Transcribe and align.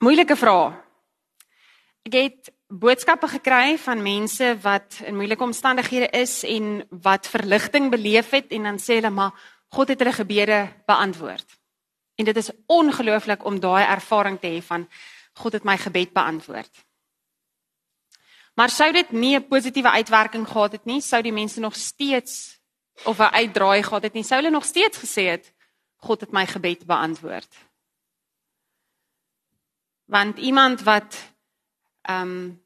Moeilike 0.00 0.32
vrae. 0.32 0.70
Ek 2.08 2.14
het 2.16 2.48
boodskappe 2.72 3.28
gekry 3.28 3.74
van 3.82 4.00
mense 4.00 4.54
wat 4.62 5.02
in 5.04 5.18
moeilike 5.18 5.44
omstandighede 5.44 6.08
is 6.16 6.38
en 6.48 6.86
wat 7.04 7.28
verligting 7.28 7.90
beleef 7.92 8.30
het 8.32 8.48
en 8.56 8.64
dan 8.64 8.80
sê 8.80 8.96
hulle 8.96 9.10
maar 9.12 9.36
God 9.68 9.92
het 9.92 10.00
hulle 10.00 10.16
gebede 10.16 10.62
beantwoord. 10.88 11.44
En 12.16 12.24
dit 12.24 12.36
is 12.36 12.50
ongelooflik 12.66 13.44
om 13.44 13.60
daai 13.60 13.84
ervaring 13.84 14.40
te 14.40 14.48
hê 14.48 14.64
van 14.64 14.88
God 15.36 15.60
het 15.60 15.68
my 15.68 15.76
gebed 15.76 16.16
beantwoord. 16.16 16.72
Maar 18.56 18.72
sou 18.72 18.92
dit 18.92 19.12
nie 19.12 19.36
'n 19.36 19.48
positiewe 19.48 19.90
uitwerking 19.90 20.48
gehad 20.48 20.72
het 20.72 20.84
nie, 20.84 21.00
sou 21.00 21.22
die 21.22 21.32
mense 21.32 21.60
nog 21.60 21.76
steeds 21.76 22.58
of 23.04 23.18
'n 23.18 23.34
uitdraai 23.36 23.82
gehad 23.82 24.02
het 24.02 24.14
nie, 24.14 24.24
sou 24.24 24.40
hulle 24.40 24.50
nog 24.50 24.64
steeds 24.64 24.96
gesê 24.98 25.28
het 25.28 25.52
God 25.96 26.20
het 26.20 26.32
my 26.32 26.46
gebed 26.46 26.86
beantwoord 26.86 27.69
want 30.10 30.38
iemand 30.38 30.82
wat 30.82 31.16
ehm 32.02 32.22
um, 32.22 32.60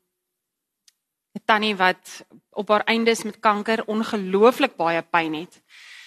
'n 1.34 1.42
tannie 1.44 1.76
wat 1.76 2.24
op 2.50 2.68
haar 2.68 2.84
eindes 2.84 3.22
met 3.22 3.38
kanker 3.38 3.84
ongelooflik 3.86 4.76
baie 4.76 5.02
pyn 5.02 5.34
het. 5.34 5.62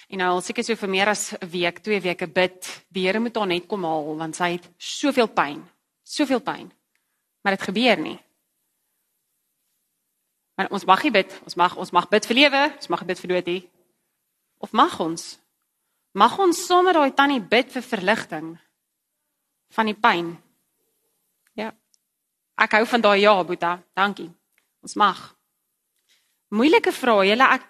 En 0.07 0.17
nou 0.17 0.29
al 0.29 0.41
seker 0.41 0.63
so 0.63 0.75
vir 0.75 0.89
meer 0.89 1.07
as 1.07 1.33
'n 1.33 1.49
week, 1.49 1.79
2 1.79 2.01
weke 2.01 2.27
bid, 2.27 2.85
die 2.87 3.05
Here 3.05 3.19
moet 3.19 3.35
haar 3.35 3.47
net 3.47 3.67
kom 3.67 3.83
haal 3.83 4.15
want 4.17 4.35
sy 4.35 4.51
het 4.51 4.69
soveel 4.77 5.27
pyn, 5.27 5.69
soveel 6.03 6.39
pyn. 6.39 6.71
Maar 7.41 7.55
dit 7.55 7.61
gebeur 7.61 7.99
nie. 7.99 8.19
Maar 10.55 10.69
ons 10.69 10.85
mag 10.85 11.11
bid, 11.11 11.39
ons 11.43 11.55
mag 11.55 11.75
ons 11.75 11.91
mag 11.91 12.07
bid 12.07 12.25
vir 12.25 12.35
lewe, 12.35 12.73
ons 12.75 12.87
mag 12.87 13.05
bid 13.05 13.19
vir 13.19 13.29
dood 13.29 13.45
hier. 13.45 13.63
Of 14.57 14.71
mag 14.71 14.99
ons? 14.99 15.39
Mag 16.11 16.39
ons 16.39 16.65
sommer 16.65 16.93
daai 16.93 17.13
tannie 17.13 17.41
bid 17.41 17.71
vir 17.71 17.81
verligting 17.81 18.59
van 19.69 19.85
die 19.85 19.99
pyn? 19.99 20.46
Ek 22.57 22.71
hou 22.77 22.85
van 22.89 23.01
daai 23.01 23.19
ja, 23.21 23.43
Boeta. 23.43 23.77
Dankie. 23.93 24.29
Ons 24.81 24.95
mag. 24.97 25.19
Moeilike 26.49 26.91
vrae, 26.95 27.27
julle 27.29 27.49
ek 27.57 27.65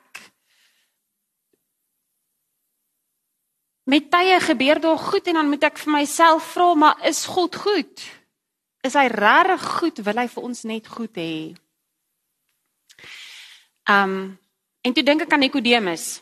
Met 3.88 4.10
tye 4.12 4.36
gebeur 4.44 4.82
daar 4.84 4.98
goed 5.00 5.28
en 5.32 5.38
dan 5.40 5.48
moet 5.48 5.64
ek 5.64 5.78
vir 5.80 5.94
myself 5.94 6.50
vra, 6.52 6.74
maar 6.76 7.06
is 7.08 7.22
God 7.26 7.56
goed? 7.56 8.02
Is 8.84 8.98
hy 9.00 9.06
regtig 9.08 9.64
goed? 9.78 10.02
Wil 10.04 10.20
hy 10.20 10.26
vir 10.28 10.44
ons 10.44 10.64
net 10.68 10.90
goed 10.92 11.16
hê? 11.16 11.56
Um 13.88 14.36
en 14.84 14.96
toe 14.96 15.04
dink 15.04 15.24
ek 15.24 15.34
aan 15.36 15.42
Nikodemus 15.44 16.22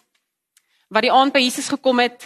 wat 0.94 1.06
die 1.06 1.12
aand 1.14 1.34
by 1.34 1.42
Jesus 1.42 1.68
gekom 1.70 2.00
het 2.02 2.24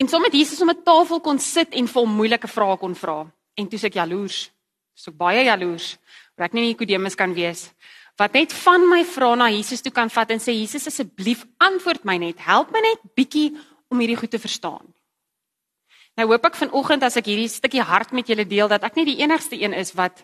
en 0.00 0.08
sommer 0.08 0.32
Jesus 0.32 0.60
om 0.60 0.70
'n 0.70 0.84
tafel 0.84 1.20
kon 1.20 1.38
sit 1.38 1.72
en 1.72 1.88
vir 1.88 2.00
hom 2.02 2.16
moeilike 2.16 2.48
vrae 2.48 2.76
kon 2.76 2.94
vra. 2.94 3.24
En 3.56 3.68
toe 3.68 3.80
ek 3.82 3.94
jaloers. 3.94 4.53
So 4.94 5.12
baie 5.12 5.44
jaloers. 5.44 5.96
Maar 6.36 6.48
ek 6.48 6.56
nie 6.56 6.70
Nikodemus 6.70 7.18
kan 7.18 7.34
wees 7.34 7.68
wat 8.14 8.34
net 8.36 8.52
van 8.54 8.84
my 8.86 9.02
vra 9.06 9.32
na 9.34 9.48
Jesus 9.50 9.82
toe 9.82 9.92
kan 9.94 10.10
vat 10.10 10.30
en 10.30 10.42
sê 10.42 10.54
Jesus 10.54 10.86
asseblief 10.86 11.42
antwoord 11.58 12.04
my 12.06 12.16
net. 12.22 12.38
Help 12.38 12.70
my 12.70 12.82
net 12.82 13.02
bietjie 13.18 13.56
om 13.90 13.98
hierdie 13.98 14.18
goed 14.18 14.30
te 14.30 14.38
verstaan. 14.38 14.86
Nou 16.14 16.28
hoop 16.30 16.46
ek 16.46 16.60
vanoggend 16.60 17.02
as 17.02 17.18
ek 17.18 17.26
hierdie 17.26 17.50
stukkie 17.50 17.82
hart 17.82 18.14
met 18.14 18.28
julle 18.30 18.46
deel 18.46 18.70
dat 18.70 18.86
ek 18.86 18.94
nie 19.00 19.08
die 19.08 19.18
enigste 19.24 19.58
een 19.58 19.74
is 19.74 19.90
wat 19.98 20.22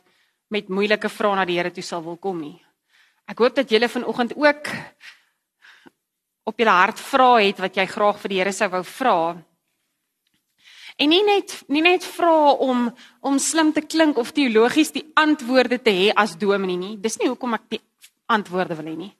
met 0.50 0.70
moeilike 0.70 1.10
vrae 1.10 1.34
na 1.34 1.46
die 1.46 1.58
Here 1.58 1.72
toe 1.74 1.82
sal 1.82 2.02
wil 2.06 2.18
kom 2.18 2.38
nie. 2.38 2.58
Ek 3.26 3.38
hoop 3.42 3.58
dat 3.58 3.70
julle 3.70 3.90
vanoggend 3.90 4.36
ook 4.38 4.70
op 6.46 6.58
julle 6.58 6.74
hart 6.74 7.02
vra 7.02 7.30
het 7.42 7.58
wat 7.62 7.76
jy 7.78 7.86
graag 7.90 8.22
vir 8.22 8.30
die 8.32 8.38
Here 8.38 8.54
sou 8.54 8.70
wou 8.70 8.84
vra. 8.86 9.18
En 11.00 11.08
nie 11.08 11.22
net 11.24 11.54
nie 11.72 11.80
net 11.80 12.04
vra 12.04 12.52
om 12.60 12.88
om 13.24 13.38
slim 13.40 13.72
te 13.72 13.80
klink 13.80 14.18
of 14.20 14.34
teologies 14.36 14.92
die 14.92 15.06
antwoorde 15.16 15.78
te 15.80 15.92
hê 15.96 16.10
as 16.12 16.36
dominee 16.36 16.76
nie. 16.76 16.96
Dis 17.00 17.16
nie 17.20 17.30
hoekom 17.30 17.56
ek 17.56 17.68
die 17.76 17.80
antwoorde 18.28 18.76
wil 18.76 18.90
hê 18.90 18.96
nie. 18.96 19.14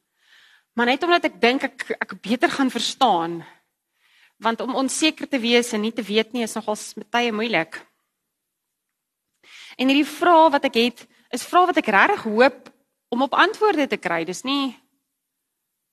Maar 0.77 0.93
net 0.93 1.07
omdat 1.07 1.31
ek 1.31 1.39
dink 1.41 1.65
ek 1.65 1.87
ek 1.97 2.13
beter 2.21 2.53
gaan 2.53 2.73
verstaan. 2.73 3.41
Want 4.41 4.61
om 4.65 4.77
onseker 4.77 5.29
te 5.29 5.41
wees 5.41 5.73
en 5.73 5.85
nie 5.85 5.93
te 5.93 6.05
weet 6.05 6.33
nie 6.33 6.45
is 6.45 6.57
nogals 6.57 6.93
baie 7.13 7.33
moeilik. 7.33 7.81
En 9.81 9.89
hierdie 9.89 10.09
vrae 10.09 10.51
wat 10.53 10.69
ek 10.69 10.77
het, 10.77 11.03
is 11.33 11.45
vrae 11.49 11.69
wat 11.71 11.81
ek 11.81 11.89
regtig 11.89 12.27
hoop 12.29 12.69
om 13.09 13.25
op 13.25 13.37
antwoorde 13.37 13.89
te 13.89 13.97
kry. 13.97 14.25
Dis 14.29 14.45
nie 14.45 14.77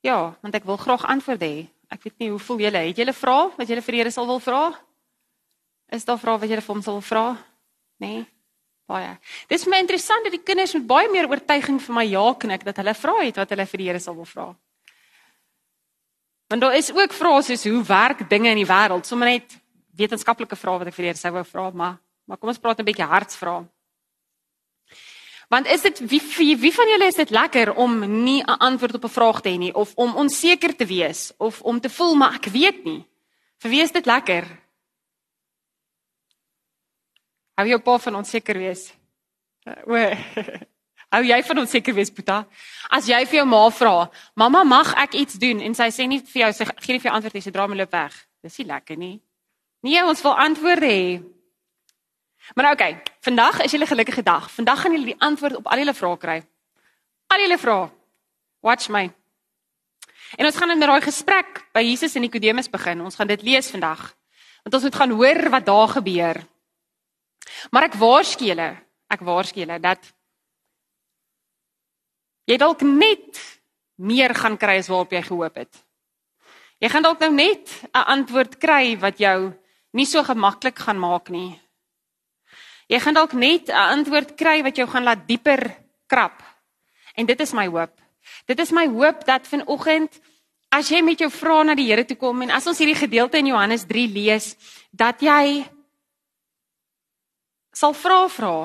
Ja, 0.06 0.38
want 0.44 0.56
ek 0.56 0.68
wil 0.68 0.78
graag 0.78 1.08
antwoorde 1.10 1.48
hê. 1.48 1.64
Ek 1.92 2.04
weet 2.04 2.20
nie 2.22 2.30
hoe 2.30 2.40
voel 2.40 2.60
julle? 2.68 2.84
Het 2.92 3.00
julle 3.02 3.16
vrae 3.16 3.48
wat 3.56 3.72
julle 3.72 3.82
vir 3.84 3.96
die 3.96 4.02
Here 4.04 4.12
sal 4.14 4.28
wil 4.30 4.40
vra? 4.44 4.62
Is 5.90 6.06
daar 6.06 6.20
vrae 6.20 6.40
wat 6.40 6.50
jy 6.50 6.60
vir 6.60 6.74
hom 6.74 6.82
sal 6.84 7.02
vra? 7.02 7.38
Nee. 8.04 8.26
Baie. 8.88 9.18
Dis 9.52 9.66
my 9.68 9.82
interessant 9.84 10.24
dat 10.24 10.32
die 10.32 10.44
kinders 10.44 10.74
met 10.78 10.88
baie 10.88 11.10
meer 11.12 11.28
oortuiging 11.28 11.80
vir 11.84 11.96
my 11.96 12.06
ja 12.08 12.24
knik 12.40 12.64
dat 12.64 12.78
hulle 12.80 12.94
vra 12.96 13.16
het 13.20 13.40
wat 13.40 13.50
hulle 13.52 13.66
vir 13.68 13.82
die 13.82 13.88
Here 13.90 14.00
sal 14.00 14.16
wil 14.16 14.28
vra. 14.28 14.48
Want 16.48 16.64
daar 16.64 16.76
is 16.80 16.92
ook 16.96 17.16
vrae 17.16 17.42
soos 17.44 17.66
hoe 17.68 17.84
werk 17.84 18.30
dinge 18.30 18.54
in 18.54 18.62
die 18.62 18.68
wêreld? 18.68 19.08
Sommige 19.08 19.32
net 19.32 19.58
wetenskaplike 20.00 20.56
vrae 20.56 20.80
wat 20.80 20.92
ek 20.92 20.96
vir 20.96 21.08
die 21.08 21.12
Here 21.12 21.20
sou 21.20 21.34
wou 21.36 21.44
vra, 21.48 21.72
maar 21.72 21.98
maar 22.28 22.38
kom 22.38 22.50
ons 22.50 22.60
praat 22.60 22.80
'n 22.80 22.88
bietjie 22.88 23.08
hartsvrae. 23.08 23.68
Want 25.50 25.68
is 25.68 25.82
dit 25.82 26.00
wie 26.00 26.22
wie, 26.38 26.58
wie 26.58 26.74
van 26.74 26.88
julle 26.88 27.08
is 27.08 27.16
dit 27.16 27.30
lekker 27.30 27.74
om 27.76 28.24
nie 28.24 28.44
'n 28.44 28.60
antwoord 28.60 28.96
op 28.96 29.04
'n 29.04 29.16
vraag 29.18 29.42
te 29.42 29.50
hê 29.50 29.58
nie 29.58 29.74
of 29.74 29.94
om 29.96 30.16
onseker 30.16 30.76
te 30.76 30.86
wees 30.86 31.34
of 31.38 31.62
om 31.62 31.80
te 31.80 31.90
voel 31.90 32.16
maar 32.16 32.36
ek 32.36 32.46
weet 32.46 32.84
nie? 32.84 33.06
Vir 33.58 33.72
wie 33.72 33.82
is 33.82 33.92
dit 33.92 34.06
lekker? 34.06 34.67
Hou 37.58 37.66
jou 37.66 37.80
pa 37.82 37.98
van 37.98 38.20
onseker 38.20 38.58
wees. 38.62 38.90
O. 39.90 39.98
Hou 41.16 41.22
jy 41.24 41.38
van 41.48 41.62
onseker 41.64 41.96
wees, 41.96 42.12
Boeta? 42.12 42.42
As 42.94 43.08
jy 43.08 43.18
vir 43.26 43.40
jou 43.40 43.46
ma 43.48 43.62
vra, 43.72 44.10
"Mamma, 44.36 44.64
mag 44.64 44.94
ek 44.94 45.14
iets 45.14 45.40
doen?" 45.40 45.62
en 45.62 45.74
sy 45.74 45.88
sê 45.88 46.08
nie 46.08 46.20
vir 46.20 46.42
jou, 46.42 46.52
sy 46.54 46.66
gee 46.66 46.94
nie 46.94 47.00
vir 47.00 47.10
jou 47.10 47.16
antwoord 47.16 47.34
nie, 47.34 47.42
sy 47.42 47.52
dra 47.52 47.68
my 47.68 47.76
loop 47.76 47.92
weg. 47.92 48.14
Dis 48.44 48.58
nie 48.60 48.68
lekker 48.68 48.98
nie. 48.98 49.22
Nee, 49.82 50.04
ons 50.04 50.22
wil 50.22 50.36
antwoorde 50.36 50.86
hê. 50.86 51.24
Maar 52.56 52.72
okay, 52.72 53.02
vandag 53.22 53.62
is 53.64 53.72
julle 53.72 53.88
gelukkige 53.88 54.24
dag. 54.24 54.52
Vandag 54.52 54.82
gaan 54.82 54.92
julle 54.92 55.06
die 55.06 55.20
antwoord 55.20 55.56
op 55.56 55.68
al 55.68 55.78
julle 55.78 55.94
vrae 55.94 56.18
kry. 56.18 56.44
Al 57.28 57.40
julle 57.40 57.58
vrae. 57.58 57.90
Watch 58.62 58.90
my. 58.90 59.10
En 60.38 60.46
ons 60.46 60.58
gaan 60.58 60.72
in 60.72 60.80
daai 60.80 61.02
gesprek 61.02 61.66
by 61.74 61.82
Jesus 61.82 62.16
en 62.16 62.22
Nikodemus 62.22 62.70
begin. 62.70 63.02
Ons 63.02 63.16
gaan 63.16 63.28
dit 63.28 63.42
lees 63.42 63.72
vandag. 63.72 64.14
Want 64.64 64.74
ons 64.74 64.84
moet 64.84 64.96
gaan 64.96 65.12
hoor 65.12 65.50
wat 65.50 65.66
daar 65.66 65.88
gebeur. 65.88 66.44
Maar 67.72 67.90
ek 67.90 67.98
waarsku 68.00 68.46
julle, 68.46 68.70
ek 69.10 69.22
waarsku 69.26 69.62
julle 69.62 69.80
dat 69.80 70.04
jy 72.48 72.58
dalk 72.58 72.82
net 72.82 73.42
meer 73.98 74.34
gaan 74.38 74.58
kry 74.58 74.78
as 74.80 74.90
waarop 74.92 75.12
jy 75.12 75.22
gehoop 75.26 75.56
het. 75.58 75.84
Jy 76.78 76.90
gaan 76.94 77.04
dalk 77.04 77.20
nou 77.20 77.32
net 77.34 77.70
'n 77.94 78.06
antwoord 78.16 78.58
kry 78.60 78.98
wat 78.98 79.18
jou 79.18 79.54
nie 79.94 80.06
so 80.06 80.24
gemaklik 80.24 80.78
gaan 80.80 81.00
maak 81.00 81.30
nie. 81.30 81.60
Jy 82.88 83.00
gaan 83.00 83.14
dalk 83.14 83.34
net 83.34 83.70
'n 83.70 83.90
antwoord 83.98 84.38
kry 84.38 84.64
wat 84.64 84.76
jou 84.76 84.88
gaan 84.88 85.04
laat 85.04 85.28
dieper 85.28 85.76
krap. 86.08 86.44
En 87.16 87.26
dit 87.26 87.40
is 87.40 87.54
my 87.54 87.68
hoop. 87.68 87.92
Dit 88.46 88.60
is 88.60 88.72
my 88.72 88.88
hoop 88.88 89.26
dat 89.26 89.48
vanoggend 89.48 90.20
as 90.70 90.90
jy 90.90 91.02
met 91.02 91.20
jou 91.20 91.30
vrae 91.32 91.64
na 91.64 91.76
die 91.76 91.88
Here 91.88 92.06
toe 92.06 92.18
kom 92.18 92.42
en 92.42 92.52
as 92.52 92.68
ons 92.68 92.78
hierdie 92.78 93.00
gedeelte 93.00 93.38
in 93.38 93.48
Johannes 93.48 93.86
3 93.88 94.08
lees, 94.08 94.56
dat 94.92 95.22
jy 95.22 95.66
sal 97.78 97.94
vra 97.94 98.26
vra. 98.32 98.58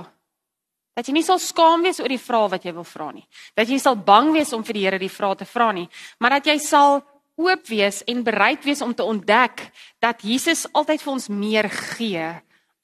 Dat 0.96 1.08
jy 1.08 1.14
nie 1.16 1.24
sal 1.24 1.40
skaam 1.40 1.84
wees 1.86 2.00
oor 2.02 2.12
die 2.12 2.20
vrae 2.20 2.50
wat 2.52 2.66
jy 2.66 2.74
wil 2.76 2.84
vra 2.84 3.08
nie. 3.12 3.24
Dat 3.56 3.68
jy 3.68 3.78
sal 3.80 3.96
bang 3.96 4.32
wees 4.34 4.52
om 4.52 4.64
vir 4.64 4.76
die 4.76 4.84
Here 4.84 5.00
die 5.00 5.12
vrae 5.12 5.38
te 5.40 5.48
vra 5.48 5.70
nie, 5.72 5.88
maar 6.20 6.36
dat 6.36 6.50
jy 6.52 6.58
sal 6.60 7.00
oop 7.40 7.68
wees 7.70 8.02
en 8.10 8.24
bereid 8.24 8.64
wees 8.68 8.82
om 8.84 8.92
te 8.94 9.04
ontdek 9.04 9.64
dat 10.04 10.20
Jesus 10.20 10.66
altyd 10.76 11.00
vir 11.00 11.12
ons 11.12 11.28
meer 11.32 11.68
gee 11.96 12.26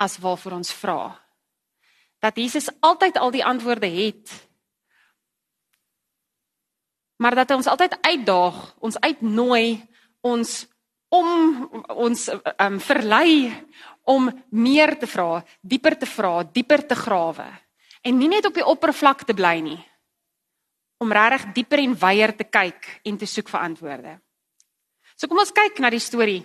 as 0.00 0.16
waarvoor 0.22 0.56
ons 0.60 0.72
vra. 0.72 1.00
Dat 2.22 2.38
Jesus 2.40 2.70
altyd 2.80 3.18
al 3.20 3.30
die 3.34 3.44
antwoorde 3.44 3.90
het. 3.92 4.32
Maar 7.18 7.42
dat 7.42 7.50
hy 7.50 7.58
ons 7.60 7.70
altyd 7.70 7.98
uitdaag, 8.00 8.58
ons 8.80 8.98
uitnooi, 9.04 9.82
ons 10.26 10.58
om 11.08 11.28
ons 11.88 12.24
um, 12.28 12.76
verlei 12.84 13.48
om 14.08 14.28
meer 14.50 14.96
te 14.98 15.06
vra, 15.06 15.42
dieper 15.60 15.98
te 16.00 16.08
vra, 16.08 16.42
dieper 16.42 16.86
te 16.88 16.96
grawe 16.96 17.48
en 18.02 18.16
nie 18.16 18.28
net 18.30 18.46
op 18.48 18.54
die 18.56 18.64
oppervlak 18.64 19.24
te 19.28 19.34
bly 19.36 19.58
nie. 19.60 19.78
Om 21.02 21.12
regtig 21.12 21.52
dieper 21.58 21.82
en 21.82 21.96
wyeer 21.98 22.32
te 22.38 22.46
kyk 22.46 22.86
en 23.06 23.18
te 23.18 23.26
soek 23.28 23.50
vir 23.52 23.60
antwoorde. 23.60 24.14
So 25.18 25.28
kom 25.28 25.40
ons 25.42 25.52
kyk 25.54 25.82
na 25.82 25.90
die 25.92 26.02
storie 26.02 26.40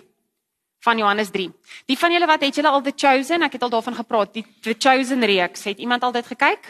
van 0.84 1.00
Johannes 1.00 1.30
3. 1.32 1.46
Die 1.88 1.96
van 1.96 2.12
julle 2.12 2.28
wat 2.28 2.42
het 2.44 2.58
julle 2.58 2.70
al 2.70 2.82
the 2.84 2.92
chosen, 2.92 3.42
ek 3.46 3.56
het 3.56 3.64
al 3.64 3.72
daarvan 3.72 3.96
gepraat, 3.96 4.34
die 4.34 4.44
the 4.66 4.74
chosen 4.76 5.24
reeks. 5.24 5.64
Het 5.64 5.80
iemand 5.80 6.04
al 6.04 6.12
dit 6.12 6.26
gekyk? 6.26 6.68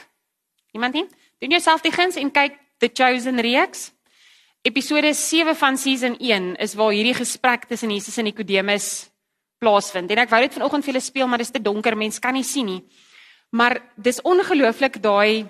Iemand 0.76 0.94
nie? 0.94 1.08
Doen 1.42 1.56
jouself 1.56 1.82
die 1.82 1.92
guns 1.92 2.20
en 2.20 2.30
kyk 2.30 2.60
the 2.78 2.90
chosen 2.92 3.40
reeks. 3.42 3.90
Episode 4.64 5.10
7 5.14 5.56
van 5.56 5.76
season 5.76 6.14
1 6.20 6.54
is 6.62 6.76
waar 6.78 6.94
hierdie 6.94 7.16
gesprek 7.16 7.66
tussen 7.68 7.90
Jesus 7.90 8.16
en 8.16 8.24
Nikodemus 8.30 9.10
plaasvind. 9.64 10.12
En 10.12 10.22
ek 10.24 10.32
wou 10.32 10.42
dit 10.44 10.56
vanoggend 10.58 10.84
vir 10.84 10.92
julle 10.92 11.04
speel, 11.04 11.28
maar 11.30 11.40
dit 11.42 11.48
is 11.48 11.56
te 11.56 11.64
donker, 11.64 11.96
mense 11.96 12.22
kan 12.22 12.36
nie 12.36 12.44
sien 12.46 12.68
nie. 12.68 12.80
Maar 13.54 13.80
dis 13.96 14.20
ongelooflik 14.26 15.00
daai 15.02 15.46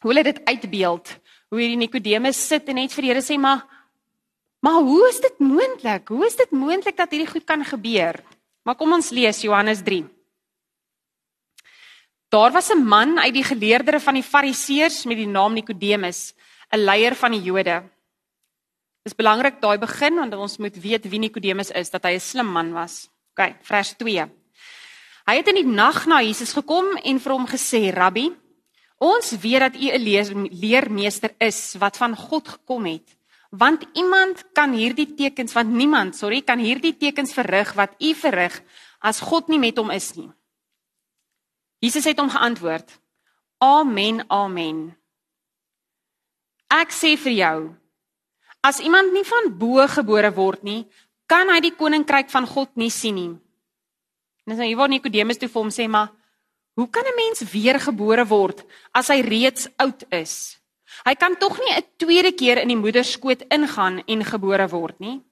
hoe 0.00 0.12
hulle 0.12 0.24
dit 0.26 0.40
uitbeeld. 0.46 1.12
Hoe 1.50 1.60
hierdie 1.60 1.80
Nikodemus 1.84 2.40
sit 2.48 2.68
en 2.70 2.80
net 2.80 2.94
vir 2.94 3.06
die 3.06 3.12
Here 3.12 3.24
sê 3.24 3.38
maar 3.40 3.66
maar 4.64 4.80
hoe 4.82 5.04
is 5.06 5.20
dit 5.22 5.36
moontlik? 5.38 6.08
Hoe 6.10 6.26
is 6.26 6.34
dit 6.34 6.50
moontlik 6.50 6.96
dat 6.98 7.12
hierdie 7.12 7.28
goed 7.28 7.44
kan 7.46 7.60
gebeur? 7.62 8.16
Maar 8.66 8.74
kom 8.74 8.96
ons 8.96 9.12
lees 9.14 9.44
Johannes 9.44 9.82
3. 9.86 10.00
Daar 12.34 12.50
was 12.50 12.72
'n 12.72 12.82
man 12.82 13.18
uit 13.18 13.34
die 13.34 13.44
geleerdere 13.44 14.00
van 14.00 14.14
die 14.14 14.26
Fariseërs 14.26 15.04
met 15.04 15.16
die 15.16 15.28
naam 15.28 15.52
Nikodemus, 15.52 16.34
'n 16.72 16.82
leier 16.82 17.14
van 17.14 17.30
die 17.32 17.42
Jode. 17.42 17.84
Dis 19.04 19.14
belangrik 19.14 19.60
daai 19.60 19.78
begin 19.78 20.14
want 20.14 20.34
ons 20.34 20.58
moet 20.58 20.76
weet 20.76 21.06
wie 21.06 21.18
Nikodemus 21.18 21.70
is, 21.70 21.90
dat 21.90 22.02
hy 22.02 22.14
'n 22.14 22.20
slim 22.20 22.50
man 22.52 22.72
was. 22.72 23.08
OK, 23.36 23.52
vers 23.68 23.92
2. 24.00 24.24
Hy 25.28 25.34
het 25.36 25.48
in 25.52 25.58
die 25.58 25.68
nag 25.68 26.06
na 26.08 26.22
Jesus 26.24 26.54
gekom 26.56 26.94
en 26.96 27.18
vir 27.20 27.32
hom 27.34 27.44
gesê: 27.44 27.90
"Rabbi, 27.92 28.30
ons 28.96 29.34
weet 29.42 29.60
dat 29.60 29.74
u 29.76 29.92
'n 29.92 30.00
leer, 30.00 30.32
leermeester 30.48 31.34
is 31.38 31.76
wat 31.78 31.96
van 31.96 32.16
God 32.16 32.48
gekom 32.48 32.86
het. 32.86 33.16
Want 33.50 33.84
iemand 33.92 34.44
kan 34.52 34.72
hierdie 34.72 35.14
tekens, 35.14 35.52
want 35.52 35.68
niemand, 35.68 36.16
sorry, 36.16 36.40
kan 36.42 36.58
hierdie 36.58 36.96
tekens 36.96 37.32
verrig 37.32 37.74
wat 37.74 37.92
u 38.00 38.14
verrig 38.14 38.62
as 39.00 39.20
God 39.20 39.48
nie 39.48 39.58
met 39.58 39.76
hom 39.76 39.90
is 39.90 40.14
nie." 40.14 40.30
Jesus 41.78 42.04
het 42.04 42.18
hom 42.18 42.30
geantwoord: 42.30 43.00
"Amen, 43.58 44.24
amen. 44.30 44.96
Ek 46.68 46.90
sê 46.90 47.16
vir 47.18 47.32
jou, 47.32 47.76
as 48.60 48.80
iemand 48.80 49.12
nie 49.12 49.24
van 49.24 49.58
bo 49.58 49.86
gebore 49.86 50.32
word 50.34 50.62
nie, 50.62 50.86
kan 51.26 51.48
hy 51.48 51.60
die 51.60 51.74
koninkryk 51.74 52.30
van 52.30 52.46
God 52.46 52.76
nie 52.76 52.90
sien 52.90 53.14
nie." 53.14 53.34
En 54.46 54.54
dis 54.54 54.58
nou 54.58 54.66
hier 54.66 54.76
waar 54.76 54.88
Nikodemus 54.88 55.38
toe 55.38 55.48
vir 55.48 55.62
hom 55.62 55.70
sê, 55.70 55.88
"Maar 55.88 56.10
hoe 56.74 56.88
kan 56.90 57.04
'n 57.04 57.16
mens 57.16 57.50
weergebore 57.52 58.26
word 58.26 58.64
as 58.92 59.08
hy 59.08 59.20
reeds 59.20 59.68
oud 59.76 60.04
is? 60.10 60.58
Hy 61.04 61.14
kan 61.14 61.36
tog 61.36 61.58
nie 61.58 61.74
'n 61.74 61.84
tweede 61.98 62.32
keer 62.32 62.58
in 62.58 62.68
die 62.68 62.76
moeder 62.76 63.04
se 63.04 63.12
skoot 63.12 63.42
ingaan 63.50 64.02
en 64.06 64.24
gebore 64.24 64.68
word 64.68 65.00
nie." 65.00 65.22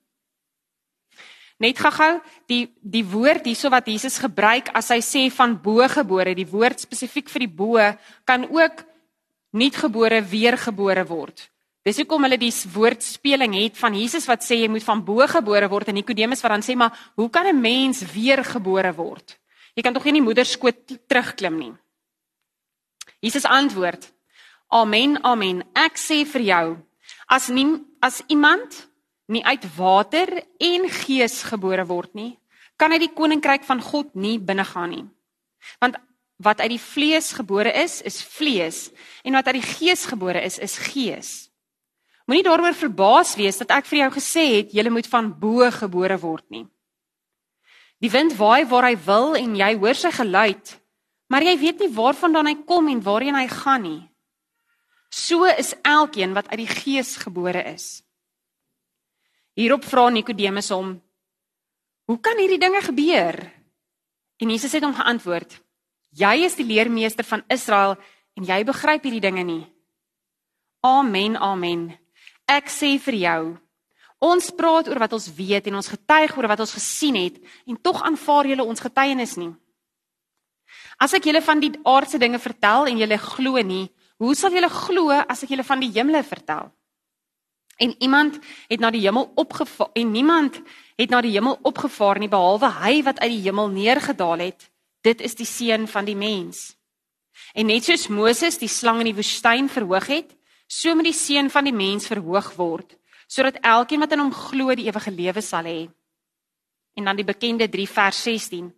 Net 1.59 1.79
gou-gou, 1.79 2.21
die 2.51 2.67
die 2.83 3.05
woord 3.07 3.47
hierso 3.47 3.71
wat 3.71 3.87
Jesus 3.87 4.19
gebruik 4.19 4.73
as 4.75 4.89
hy 4.89 4.99
sê 4.99 5.31
van 5.31 5.55
bogebore, 5.63 6.35
die 6.35 6.49
woord 6.51 6.81
spesifiek 6.81 7.31
vir 7.31 7.47
die 7.47 7.55
bo 7.57 7.79
kan 8.25 8.49
ook 8.51 8.83
nuutgebore 9.53 10.21
weergebore 10.23 11.07
word. 11.07 11.54
Dis 11.85 11.99
hoekom 12.01 12.25
hulle 12.25 12.39
die 12.41 12.53
woordspeling 12.73 13.55
het 13.59 13.77
van 13.77 13.93
Jesus 13.93 14.25
wat 14.25 14.45
sê 14.45 14.57
jy 14.63 14.69
moet 14.73 14.85
van 14.87 15.03
bo 15.05 15.21
gebore 15.29 15.69
word 15.69 15.91
en 15.93 15.99
Nikodemus 15.99 16.41
wat 16.41 16.55
dan 16.55 16.65
sê 16.65 16.77
maar 16.77 16.97
hoe 17.15 17.29
kan 17.29 17.47
'n 17.47 17.61
mens 17.61 18.01
weer 18.13 18.45
gebore 18.45 18.93
word? 18.95 19.37
Jy 19.77 19.83
kan 19.83 19.93
tog 19.93 20.05
nie 20.05 20.15
in 20.15 20.21
die 20.23 20.29
moeder 20.29 20.47
skoot 20.47 21.09
terugklim 21.09 21.59
nie. 21.59 21.75
Jesus 23.21 23.45
antwoord: 23.45 24.13
Amen, 24.69 25.19
amen. 25.23 25.63
Ek 25.75 25.99
sê 25.99 26.25
vir 26.25 26.41
jou, 26.41 26.77
as 27.29 27.49
nie 27.49 27.85
as 28.01 28.23
iemand 28.29 28.89
nie 29.27 29.45
uit 29.45 29.65
water 29.77 30.43
en 30.61 30.89
gees 30.89 31.43
gebore 31.43 31.85
word 31.87 32.15
nie, 32.15 32.39
kan 32.77 32.93
hy 32.93 32.99
die 32.99 33.13
koninkryk 33.15 33.65
van 33.65 33.81
God 33.81 34.15
nie 34.15 34.39
binnegaan 34.39 34.91
nie. 34.91 35.05
Want 35.81 35.97
wat 36.37 36.61
uit 36.61 36.75
die 36.75 36.83
vlees 36.83 37.33
gebore 37.33 37.73
is, 37.73 38.03
is 38.03 38.23
vlees, 38.23 38.91
en 39.25 39.33
wat 39.33 39.47
uit 39.47 39.61
die 39.61 39.69
gees 39.79 40.05
gebore 40.07 40.43
is, 40.43 40.59
is 40.59 40.79
gees. 40.79 41.51
Moenie 42.25 42.45
daaroor 42.45 42.77
verbaas 42.77 43.35
wees 43.37 43.59
dat 43.61 43.73
ek 43.77 43.89
vir 43.91 43.99
jou 44.05 44.13
gesê 44.15 44.45
het 44.59 44.73
jy 44.73 44.89
moet 44.89 45.09
van 45.13 45.29
bo 45.41 45.67
gebore 45.71 46.17
word 46.21 46.45
nie. 46.49 46.65
Die 48.01 48.11
wind 48.11 48.37
waai 48.37 48.65
waar 48.69 48.89
hy 48.89 48.97
wil 48.97 49.37
en 49.37 49.57
jy 49.57 49.71
hoor 49.77 49.97
sy 49.97 50.11
geluid, 50.13 50.73
maar 51.29 51.45
jy 51.45 51.55
weet 51.61 51.85
nie 51.85 51.93
waarvandaan 51.93 52.49
hy 52.49 52.57
kom 52.69 52.89
en 52.89 53.03
waarheen 53.05 53.37
hy 53.37 53.47
gaan 53.49 53.85
nie. 53.85 54.03
So 55.13 55.45
is 55.47 55.75
elkeen 55.85 56.35
wat 56.35 56.49
uit 56.51 56.65
die 56.65 56.71
gees 56.71 57.15
gebore 57.23 57.63
is. 57.71 58.03
Hierop 59.55 59.85
vra 59.87 60.09
Nikodemus 60.11 60.73
hom: 60.75 60.97
"Hoe 62.09 62.19
kan 62.21 62.39
hierdie 62.39 62.59
dinge 62.59 62.81
gebeur?" 62.83 63.37
En 64.41 64.51
Jesus 64.51 64.73
het 64.73 64.83
hom 64.83 64.95
geantwoord: 64.95 65.61
"Jy 66.11 66.45
is 66.45 66.57
die 66.57 66.67
leermeester 66.67 67.25
van 67.25 67.45
Israel 67.49 67.97
en 68.35 68.45
jy 68.45 68.65
begryp 68.65 69.03
hierdie 69.03 69.21
dinge 69.21 69.45
nie." 69.45 69.67
Amen, 70.83 71.37
amen. 71.37 72.04
Ek 72.51 72.69
sê 72.69 72.95
vir 73.01 73.17
jou, 73.23 73.43
ons 74.21 74.51
praat 74.57 74.89
oor 74.89 75.01
wat 75.01 75.15
ons 75.17 75.29
weet 75.37 75.69
en 75.71 75.79
ons 75.81 75.89
getuig 75.89 76.37
oor 76.37 76.49
wat 76.49 76.61
ons 76.65 76.77
gesien 76.77 77.17
het 77.17 77.41
en 77.69 77.81
tog 77.81 78.03
aanvaar 78.05 78.49
julle 78.53 78.65
ons 78.65 78.85
getuienis 78.85 79.37
nie. 79.41 79.53
As 81.01 81.15
ek 81.17 81.27
julle 81.29 81.43
van 81.45 81.61
die 81.61 81.73
aardse 81.89 82.21
dinge 82.21 82.39
vertel 82.39 82.89
en 82.91 83.01
julle 83.01 83.19
glo 83.19 83.61
nie, 83.65 83.89
hoe 84.23 84.35
sal 84.39 84.55
julle 84.55 84.71
glo 84.71 85.11
as 85.17 85.43
ek 85.45 85.55
julle 85.55 85.67
van 85.67 85.83
die 85.83 85.91
hemele 85.97 86.23
vertel? 86.23 86.71
En 87.83 87.95
iemand 87.99 88.39
het 88.71 88.81
na 88.81 88.93
die 88.95 89.03
hemel 89.03 89.33
opgevaar 89.41 89.91
en 89.99 90.13
niemand 90.13 90.61
het 91.01 91.11
na 91.11 91.21
die 91.25 91.33
hemel 91.35 91.59
opgevaar 91.67 92.21
nie 92.23 92.31
behalwe 92.31 92.71
hy 92.85 93.01
wat 93.03 93.19
uit 93.25 93.33
die 93.33 93.43
hemel 93.49 93.73
neergedaal 93.73 94.45
het. 94.47 94.69
Dit 95.03 95.21
is 95.21 95.35
die 95.35 95.49
seun 95.49 95.89
van 95.91 96.07
die 96.07 96.17
mens. 96.17 96.77
En 97.53 97.67
net 97.67 97.85
soos 97.85 98.07
Moses 98.09 98.61
die 98.63 98.71
slang 98.71 99.03
in 99.03 99.11
die 99.11 99.17
woestyn 99.17 99.67
verhoog 99.69 100.07
het, 100.07 100.31
so 100.75 100.95
moet 100.95 101.11
die 101.13 101.17
seun 101.17 101.51
van 101.55 101.69
die 101.69 101.77
mens 101.77 102.09
verhoog 102.11 102.55
word 102.59 102.97
sodat 103.35 103.57
elkeen 103.65 104.03
wat 104.03 104.13
in 104.15 104.21
hom 104.21 104.33
glo 104.37 104.75
die 104.77 104.87
ewige 104.87 105.11
lewe 105.11 105.43
sal 105.43 105.67
hê. 105.67 105.89
En 106.95 107.09
dan 107.09 107.17
die 107.19 107.27
bekende 107.27 107.67
3 107.73 107.87
vers 107.89 108.21
16. 108.23 108.69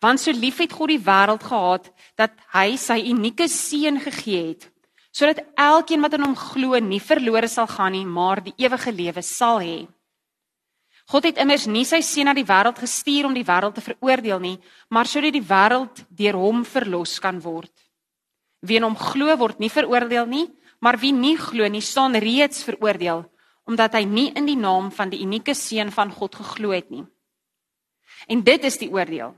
Want 0.00 0.22
so 0.22 0.32
lief 0.32 0.60
het 0.62 0.72
God 0.72 0.92
die 0.94 1.02
wêreld 1.02 1.44
gehad 1.44 1.90
dat 2.16 2.32
hy 2.54 2.76
sy 2.80 3.00
unieke 3.10 3.48
seun 3.52 4.00
gegee 4.00 4.50
het 4.52 4.68
sodat 5.18 5.40
elkeen 5.58 6.04
wat 6.04 6.12
in 6.14 6.22
hom 6.22 6.34
glo 6.38 6.78
nie 6.78 7.00
verlore 7.02 7.48
sal 7.50 7.66
gaan 7.66 7.90
nie, 7.96 8.04
maar 8.06 8.38
die 8.44 8.52
ewige 8.60 8.92
lewe 8.94 9.22
sal 9.26 9.58
hê. 9.58 9.88
God 11.10 11.24
het 11.26 11.40
immers 11.42 11.64
nie 11.66 11.82
sy 11.88 11.98
seun 12.04 12.28
na 12.28 12.34
die 12.36 12.46
wêreld 12.46 12.78
gestuur 12.78 13.26
om 13.26 13.34
die 13.34 13.46
wêreld 13.48 13.74
te 13.74 13.82
veroordeel 13.82 14.38
nie, 14.44 14.58
maar 14.94 15.10
sodat 15.10 15.34
die 15.34 15.42
wêreld 15.42 16.04
deur 16.20 16.38
hom 16.38 16.62
verlos 16.68 17.16
kan 17.24 17.40
word. 17.42 17.72
Wie 18.62 18.78
in 18.78 18.86
hom 18.86 18.94
glo 19.00 19.34
word 19.40 19.58
nie 19.58 19.72
veroordeel 19.72 20.28
nie, 20.30 20.44
maar 20.78 20.98
wie 20.98 21.12
nie 21.12 21.36
glo 21.36 21.68
nie, 21.68 21.82
staan 21.82 22.16
reeds 22.16 22.64
veroordeel 22.66 23.26
omdat 23.68 23.98
hy 23.98 24.06
nie 24.08 24.30
in 24.32 24.46
die 24.48 24.56
naam 24.56 24.88
van 24.96 25.10
die 25.12 25.20
unieke 25.20 25.52
seun 25.54 25.90
van 25.92 26.08
God 26.08 26.38
geglo 26.40 26.72
het 26.72 26.88
nie. 26.88 27.04
En 28.26 28.40
dit 28.40 28.62
is 28.64 28.78
die 28.80 28.88
oordeel. 28.88 29.34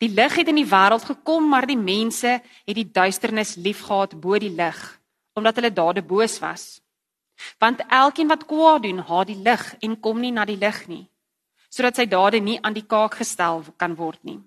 Die 0.00 0.08
lig 0.08 0.36
het 0.40 0.48
in 0.48 0.56
die 0.56 0.68
wêreld 0.68 1.04
gekom, 1.04 1.44
maar 1.52 1.66
die 1.68 1.76
mense 1.76 2.38
het 2.40 2.76
die 2.76 2.88
duisternis 2.88 3.54
liefgehad 3.60 4.16
bo 4.20 4.38
die 4.40 4.52
lig, 4.52 4.80
omdat 5.36 5.60
hulle 5.60 5.72
dade 5.72 6.00
boos 6.00 6.38
was. 6.40 6.64
Want 7.60 7.84
elkeen 7.92 8.32
wat 8.32 8.46
kwaad 8.48 8.86
doen, 8.88 9.02
haat 9.04 9.28
die 9.28 9.40
lig 9.44 9.64
en 9.84 10.00
kom 10.00 10.24
nie 10.24 10.32
na 10.32 10.44
die 10.48 10.56
lig 10.56 10.80
nie, 10.88 11.04
sodat 11.68 12.00
sy 12.00 12.08
dade 12.08 12.40
nie 12.40 12.56
aan 12.64 12.76
die 12.76 12.86
kaak 12.88 13.18
gestel 13.20 13.60
kan 13.76 13.96
word 13.96 14.22
nie. 14.24 14.38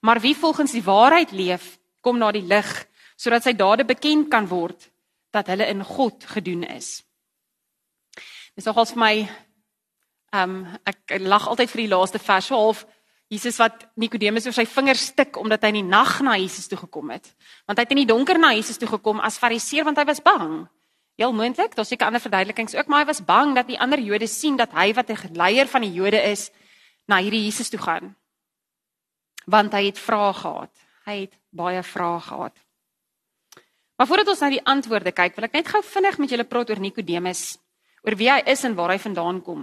Maar 0.00 0.22
wie 0.24 0.34
volgens 0.36 0.72
die 0.72 0.84
waarheid 0.84 1.36
leef, 1.36 1.76
kom 2.00 2.16
na 2.16 2.32
die 2.32 2.44
lig, 2.48 2.70
sodat 3.16 3.44
sy 3.44 3.52
dade 3.52 3.84
bekend 3.84 4.32
kan 4.32 4.48
word 4.48 4.88
dat 5.32 5.48
hulle 5.50 5.66
in 5.66 5.82
God 5.84 6.24
gedoen 6.34 6.62
is. 6.68 7.00
Dis 8.54 8.68
nogals 8.68 8.92
vir 8.94 9.02
my 9.02 9.14
ehm 10.32 10.56
um, 10.56 10.66
ek 10.88 11.18
lag 11.20 11.48
altyd 11.48 11.70
vir 11.70 11.82
die 11.82 11.92
laaste 11.92 12.20
vers 12.22 12.46
so 12.48 12.56
half 12.56 12.86
Jesus 13.32 13.56
wat 13.60 13.86
Nikodemus 13.96 14.46
oor 14.48 14.56
sy 14.56 14.64
vingers 14.68 15.06
stik 15.12 15.38
omdat 15.40 15.64
hy 15.64 15.72
in 15.72 15.80
die 15.80 15.88
nag 15.88 16.18
na 16.24 16.36
Jesus 16.36 16.68
toe 16.68 16.78
gekom 16.80 17.12
het. 17.14 17.30
Want 17.68 17.78
hy 17.78 17.84
het 17.86 17.94
in 17.94 18.02
die 18.02 18.08
donker 18.08 18.40
na 18.40 18.52
Jesus 18.52 18.80
toe 18.80 18.88
gekom 18.90 19.20
as 19.24 19.38
Fariseer 19.40 19.88
want 19.88 20.00
hy 20.00 20.04
was 20.08 20.20
bang. 20.24 20.66
Heel 21.20 21.32
moontlik, 21.36 21.76
daar's 21.76 21.92
seker 21.92 22.08
ander 22.08 22.20
verduidelikings 22.20 22.74
ook, 22.76 22.88
maar 22.88 23.04
hy 23.04 23.08
was 23.08 23.24
bang 23.24 23.54
dat 23.56 23.68
die 23.68 23.78
ander 23.80 24.00
Jode 24.00 24.28
sien 24.28 24.56
dat 24.60 24.72
hy 24.76 24.92
wat 24.96 25.10
'n 25.12 25.36
leier 25.36 25.68
van 25.68 25.84
die 25.84 25.92
Jode 25.92 26.20
is 26.20 26.50
na 27.08 27.20
hierdie 27.20 27.44
Jesus 27.44 27.68
toe 27.68 27.80
gaan. 27.80 28.16
Want 29.46 29.72
hy 29.72 29.86
het 29.86 29.98
vrae 29.98 30.32
gehad. 30.32 30.72
Hy 31.04 31.20
het 31.20 31.34
baie 31.50 31.82
vrae 31.82 32.20
gehad. 32.20 32.56
Maar 34.02 34.10
voordat 34.10 34.32
ons 34.32 34.40
na 34.42 34.48
die 34.50 34.64
antwoorde 34.66 35.12
kyk, 35.14 35.36
wil 35.38 35.44
ek 35.46 35.52
net 35.54 35.68
gou 35.70 35.78
vinnig 35.86 36.16
met 36.18 36.32
julle 36.34 36.44
praat 36.50 36.70
oor 36.72 36.80
Nikodemus 36.82 37.42
oor 38.02 38.16
wie 38.18 38.26
hy 38.26 38.40
is 38.50 38.64
en 38.66 38.72
waar 38.74 38.90
hy 38.90 38.96
vandaan 38.98 39.36
kom. 39.46 39.60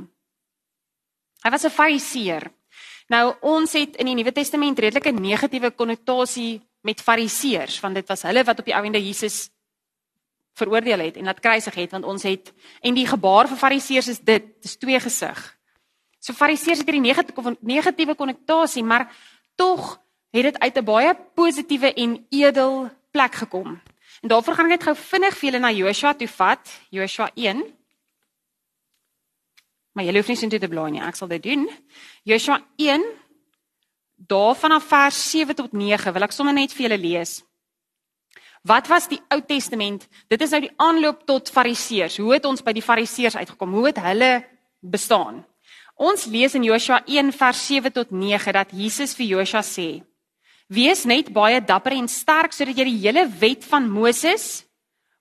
Hy 1.43 1.49
was 1.51 1.65
'n 1.67 1.75
fariseer. 1.75 2.47
Nou 3.09 3.35
ons 3.41 3.73
het 3.73 3.97
in 3.99 4.05
die 4.05 4.15
Nuwe 4.15 4.31
Testament 4.31 4.79
redelike 4.79 5.11
negatiewe 5.11 5.71
konnotasie 5.71 6.61
met 6.81 7.01
fariseërs 7.01 7.81
want 7.81 7.95
dit 7.95 8.07
was 8.07 8.21
hulle 8.21 8.43
wat 8.45 8.59
op 8.59 8.65
die 8.65 8.75
ouende 8.75 9.03
Jesus 9.03 9.49
veroordeel 10.55 10.99
het 10.99 11.17
en 11.17 11.25
laat 11.25 11.39
kruisig 11.41 11.75
het 11.75 11.91
want 11.91 12.05
ons 12.05 12.23
het 12.23 12.53
en 12.81 12.95
die 12.95 13.07
gebaar 13.07 13.47
vir 13.47 13.57
fariseërs 13.57 14.07
is 14.07 14.19
dit 14.19 14.61
dis 14.61 14.77
twee 14.77 14.99
gesig. 14.99 15.57
So 16.19 16.31
fariseërs 16.31 16.79
het 16.79 16.87
hierdie 16.87 17.11
negatiewe 17.11 17.57
negatiewe 17.59 18.15
konnotasie 18.15 18.83
maar 18.83 19.11
tog 19.57 19.99
het 20.31 20.43
dit 20.43 20.59
uit 20.59 20.77
'n 20.77 20.85
baie 20.85 21.15
positiewe 21.35 21.93
en 21.93 22.25
edel 22.29 22.89
plek 23.11 23.35
gekom. 23.35 23.81
En 24.21 24.29
daarvoor 24.29 24.55
gaan 24.55 24.71
ek 24.71 24.77
net 24.77 24.87
gou 24.87 24.95
vinnig 24.95 25.35
vir 25.37 25.49
julle 25.49 25.61
na 25.63 25.71
Joshua 25.71 26.13
toe 26.13 26.27
vat, 26.27 26.71
Joshua 26.91 27.29
1 27.35 27.63
Maar 29.99 30.05
jy 30.07 30.13
hoef 30.15 30.29
nie 30.31 30.37
sin 30.39 30.51
toe 30.51 30.61
te 30.63 30.69
blaai 30.71 30.93
nie. 30.93 31.01
Ek 31.03 31.17
sal 31.17 31.27
dit 31.27 31.43
doen. 31.43 31.65
Joshua 32.23 32.61
1 32.79 33.03
daar 34.29 34.55
vanaf 34.55 34.85
vers 34.87 35.17
7 35.31 35.55
tot 35.55 35.73
9 35.75 36.13
wil 36.15 36.23
ek 36.23 36.35
sommer 36.35 36.55
net 36.55 36.71
vir 36.75 36.85
julle 36.85 36.99
lees. 37.01 37.39
Wat 38.67 38.87
was 38.91 39.07
die 39.11 39.19
Ou 39.31 39.39
Testament? 39.47 40.05
Dit 40.31 40.41
is 40.43 40.51
nou 40.55 40.61
die 40.63 40.73
aanloop 40.79 41.25
tot 41.27 41.51
Fariseërs. 41.51 42.19
Hoe 42.19 42.33
het 42.35 42.47
ons 42.47 42.63
by 42.63 42.73
die 42.75 42.83
Fariseërs 42.83 43.35
uitgekom? 43.39 43.75
Hoe 43.75 43.89
het 43.89 44.01
hulle 44.03 44.31
bestaan? 44.79 45.45
Ons 45.99 46.27
lees 46.31 46.55
in 46.55 46.63
Joshua 46.67 47.01
1 47.07 47.31
vers 47.35 47.65
7 47.67 47.91
tot 47.95 48.11
9 48.11 48.55
dat 48.55 48.71
Jesus 48.75 49.15
vir 49.19 49.33
Joshua 49.35 49.63
sê: 49.63 50.03
"Wees 50.69 51.05
net 51.05 51.33
baie 51.33 51.61
dapper 51.61 51.95
en 51.97 52.07
sterk 52.07 52.53
sodat 52.53 52.77
jy 52.77 52.85
die 52.85 53.01
hele 53.01 53.25
wet 53.39 53.65
van 53.65 53.89
Moses, 53.89 54.65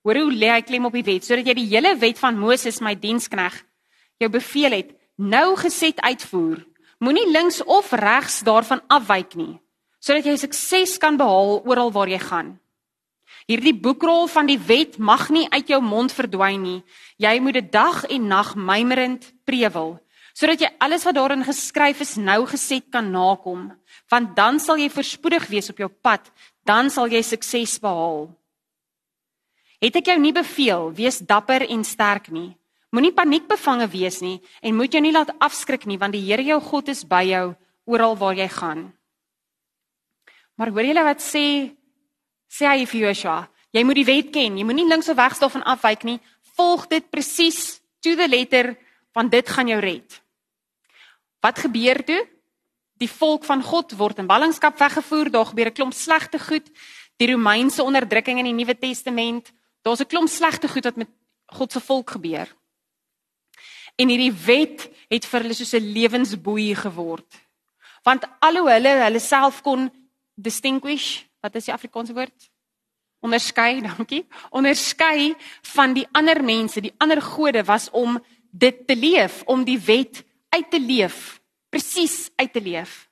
hoor 0.03 0.15
hoe 0.15 0.31
lê 0.31 0.51
hy 0.53 0.61
klem 0.61 0.85
op 0.85 0.93
die 0.93 1.03
wet, 1.03 1.25
sodat 1.25 1.47
jy 1.47 1.55
die 1.57 1.69
hele 1.73 1.95
wet 1.97 2.19
van 2.19 2.37
Moses 2.37 2.79
my 2.81 2.95
dienskneg 2.95 3.65
jou 4.19 4.29
beveel 4.29 4.71
het, 4.71 4.89
nou 5.17 5.55
geset 5.55 5.99
uitvoer. 5.99 6.65
Moenie 6.99 7.31
links 7.31 7.63
of 7.63 7.91
regs 7.91 8.41
daarvan 8.43 8.81
afwyk 8.87 9.35
nie, 9.35 9.59
sodat 9.99 10.25
jy 10.25 10.35
sukses 10.37 10.97
kan 10.99 11.17
behaal 11.17 11.63
oral 11.65 11.91
waar 11.91 12.07
jy 12.07 12.19
gaan." 12.19 12.59
Hierdie 13.49 13.73
boekrol 13.73 14.27
van 14.29 14.45
die 14.45 14.59
wet 14.61 14.99
mag 15.01 15.29
nie 15.33 15.47
uit 15.49 15.71
jou 15.71 15.79
mond 15.81 16.13
verdwyn 16.13 16.61
nie. 16.61 16.83
Jy 17.17 17.39
moet 17.41 17.57
dit 17.57 17.71
dag 17.71 18.03
en 18.05 18.27
nag 18.29 18.53
mymerend 18.55 19.25
prewel, 19.45 19.95
sodat 20.37 20.61
jy 20.61 20.69
alles 20.77 21.05
wat 21.07 21.17
daarin 21.17 21.41
geskryf 21.43 22.03
is 22.05 22.15
nou 22.17 22.45
geset 22.45 22.85
kan 22.93 23.09
nakom, 23.11 23.71
want 24.09 24.35
dan 24.35 24.59
sal 24.59 24.79
jy 24.81 24.89
voorspoedig 24.89 25.47
wees 25.51 25.69
op 25.69 25.77
jou 25.77 25.89
pad, 25.89 26.25
dan 26.65 26.89
sal 26.89 27.09
jy 27.11 27.21
sukses 27.25 27.77
behaal. 27.81 28.29
Het 29.79 30.01
ek 30.01 30.11
jou 30.11 30.17
nie 30.19 30.33
beveel 30.35 30.89
wees 30.97 31.21
dapper 31.23 31.63
en 31.69 31.85
sterk 31.87 32.27
nie? 32.33 32.51
Moenie 32.91 33.13
paniekbevange 33.13 33.85
wees 33.93 34.17
nie 34.25 34.39
en 34.65 34.75
moet 34.75 34.93
jou 34.93 35.01
nie 35.03 35.13
laat 35.13 35.31
afskrik 35.39 35.85
nie 35.85 35.99
want 36.01 36.17
die 36.17 36.25
Here 36.25 36.43
jou 36.43 36.57
God 36.59 36.89
is 36.89 37.05
by 37.05 37.21
jou 37.29 37.53
oral 37.85 38.17
waar 38.17 38.35
jy 38.35 38.49
gaan. 38.49 38.89
Maar 40.57 40.73
hoor 40.73 40.89
julle 40.89 41.05
wat 41.05 41.21
sê 41.23 41.71
sê 42.49 42.65
hy 42.65 42.87
vir 42.89 43.05
Joshua, 43.07 43.45
jy 43.71 43.83
moet 43.85 43.99
die 44.01 44.07
wet 44.09 44.31
ken, 44.33 44.57
jy 44.57 44.65
moenie 44.65 44.87
links 44.89 45.07
of 45.07 45.21
regs 45.21 45.39
daarvan 45.39 45.63
afwyk 45.69 46.03
nie. 46.03 46.17
Volg 46.57 46.87
dit 46.89 47.05
presies 47.13 47.79
to 48.01 48.17
the 48.17 48.27
letter 48.27 48.73
want 49.15 49.31
dit 49.31 49.47
gaan 49.47 49.69
jou 49.69 49.79
red. 49.79 50.17
Wat 51.45 51.61
gebeur 51.61 52.01
toe? 52.03 52.19
Die 52.99 53.09
volk 53.09 53.45
van 53.47 53.63
God 53.63 53.95
word 53.97 54.19
in 54.19 54.27
ballingskap 54.27 54.77
weggevoer, 54.79 55.31
daar 55.31 55.45
gebeur 55.45 55.69
'n 55.71 55.73
klomp 55.73 55.93
slegte 55.93 56.39
goed. 56.39 56.67
Die 57.17 57.31
Romeinse 57.31 57.83
onderdrukking 57.83 58.39
in 58.39 58.45
die 58.45 58.53
Nuwe 58.53 58.77
Testament, 58.77 59.51
daar's 59.83 60.01
'n 60.01 60.07
klomp 60.07 60.29
slegte 60.29 60.67
goed 60.67 60.83
wat 60.83 60.95
met 60.95 61.09
God 61.45 61.71
se 61.71 61.79
volk 61.79 62.09
gebeur. 62.09 62.47
En 63.95 64.07
hierdie 64.07 64.33
wet 64.33 64.89
het 65.09 65.25
vir 65.25 65.41
hulle 65.41 65.53
soos 65.53 65.73
'n 65.73 65.91
lewensboei 65.93 66.75
geword. 66.75 67.27
Want 68.03 68.23
alhoewel 68.39 68.83
hulle 68.83 69.03
hulle 69.03 69.19
self 69.19 69.61
kon 69.61 69.91
distinguish 70.35 71.25
wat 71.41 71.55
is 71.55 71.65
die 71.65 71.73
Afrikaanse 71.73 72.13
woord? 72.13 72.49
Onderskei, 73.19 73.81
dankie. 73.89 74.27
Onderskei 74.49 75.35
van 75.61 75.93
die 75.93 76.07
ander 76.11 76.43
mense, 76.43 76.81
die 76.81 76.93
ander 76.97 77.21
gode 77.21 77.63
was 77.63 77.89
om 77.91 78.19
dit 78.51 78.87
te 78.87 78.95
leef, 78.95 79.43
om 79.45 79.63
die 79.63 79.79
wet 79.79 80.23
uit 80.49 80.71
te 80.71 80.79
leef, 80.79 81.38
presies 81.69 82.29
uit 82.35 82.53
te 82.53 82.61
leef. 82.61 83.07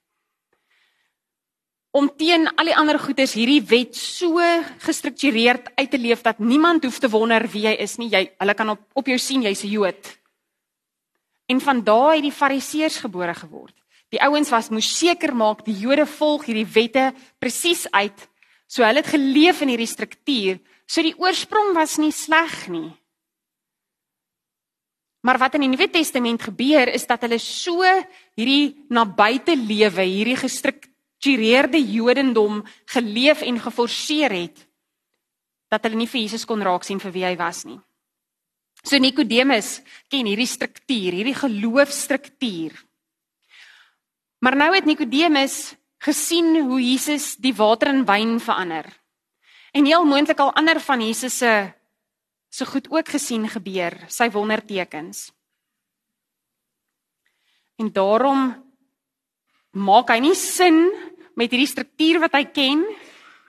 Om 1.91 2.09
teen 2.17 2.45
al 2.55 2.69
die 2.69 2.75
ander 2.77 2.99
goeders 2.99 3.33
hierdie 3.33 3.61
wet 3.69 3.95
so 3.97 4.41
gestruktureerd 4.83 5.71
uit 5.75 5.89
te 5.91 5.97
leef 5.97 6.21
dat 6.21 6.39
niemand 6.39 6.83
hoef 6.85 6.99
te 6.99 7.09
wonder 7.09 7.47
wie 7.49 7.65
jy 7.65 7.73
is 7.81 7.97
nie. 7.97 8.09
Jy 8.11 8.27
hulle 8.37 8.53
kan 8.53 8.75
op 8.75 8.83
op 8.93 9.07
jou 9.07 9.17
sien 9.17 9.41
jy's 9.41 9.63
'n 9.63 9.71
Jood. 9.71 10.17
En 11.47 11.61
van 11.61 11.83
daai 11.83 12.15
het 12.15 12.27
die 12.27 12.31
Fariseërs 12.31 12.97
gebore 12.97 13.33
geword. 13.33 13.73
Die 14.09 14.21
ouens 14.21 14.49
was 14.49 14.69
moes 14.69 14.87
seker 14.99 15.35
maak 15.35 15.65
die 15.65 15.75
Jode 15.75 16.05
volg 16.05 16.45
hierdie 16.45 16.67
wette 16.73 17.13
presies 17.39 17.87
uit. 17.91 18.29
So 18.67 18.83
hulle 18.83 19.01
het 19.01 19.11
geleef 19.11 19.61
in 19.61 19.69
hierdie 19.69 19.87
struktuur. 19.87 20.59
So 20.85 21.01
die 21.01 21.15
oorsprong 21.17 21.73
was 21.75 21.97
nie 21.97 22.11
sleg 22.11 22.67
nie. 22.67 22.91
Maar 25.25 25.39
wat 25.41 25.57
in 25.57 25.65
die 25.65 25.71
Nuwe 25.71 25.89
Testament 25.89 26.41
gebeur 26.41 26.91
is 26.93 27.07
dat 27.09 27.25
hulle 27.25 27.39
so 27.41 27.83
hierdie 28.37 28.77
na 28.93 29.05
buite 29.05 29.55
lewe, 29.57 30.05
hierdie 30.05 30.37
gestruktureerde 30.39 31.81
Jodendom 31.81 32.61
geleef 32.93 33.41
en 33.41 33.59
geforseer 33.59 34.35
het 34.35 34.63
dat 35.67 35.83
hulle 35.83 35.99
nie 35.99 36.07
vir 36.07 36.21
Jesus 36.21 36.45
kon 36.47 36.63
raak 36.63 36.85
sien 36.87 37.01
vir 37.03 37.11
wie 37.11 37.25
hy 37.27 37.35
was 37.39 37.65
nie. 37.67 37.79
So 38.85 38.99
Nikodemus 39.01 39.81
ken 40.07 40.29
hierdie 40.29 40.47
struktuur, 40.47 41.17
hierdie 41.17 41.35
geloofstruktuur. 41.35 42.77
Maar 44.39 44.55
nou 44.55 44.69
het 44.75 44.85
Nikodemus 44.87 45.75
gesien 46.05 46.53
hoe 46.69 46.79
Jesus 46.79 47.35
die 47.41 47.55
water 47.57 47.89
in 47.91 48.05
wyn 48.07 48.37
verander. 48.39 48.85
En 49.73 49.85
heel 49.85 50.05
moontlik 50.05 50.39
al 50.39 50.53
ander 50.55 50.79
van 50.79 51.01
Jesus 51.01 51.37
se 51.41 51.51
se 52.49 52.65
goed 52.65 52.87
ook 52.91 53.09
gesien 53.15 53.47
gebeur, 53.49 53.97
sy 54.07 54.29
wondertekens. 54.31 55.27
En 57.77 57.91
daarom 57.93 58.49
maak 59.77 60.09
hy 60.09 60.21
nie 60.23 60.35
sin 60.35 60.87
met 61.37 61.51
hierdie 61.51 61.69
struktuur 61.69 62.21
wat 62.23 62.33
hy 62.39 62.47
ken 62.49 62.81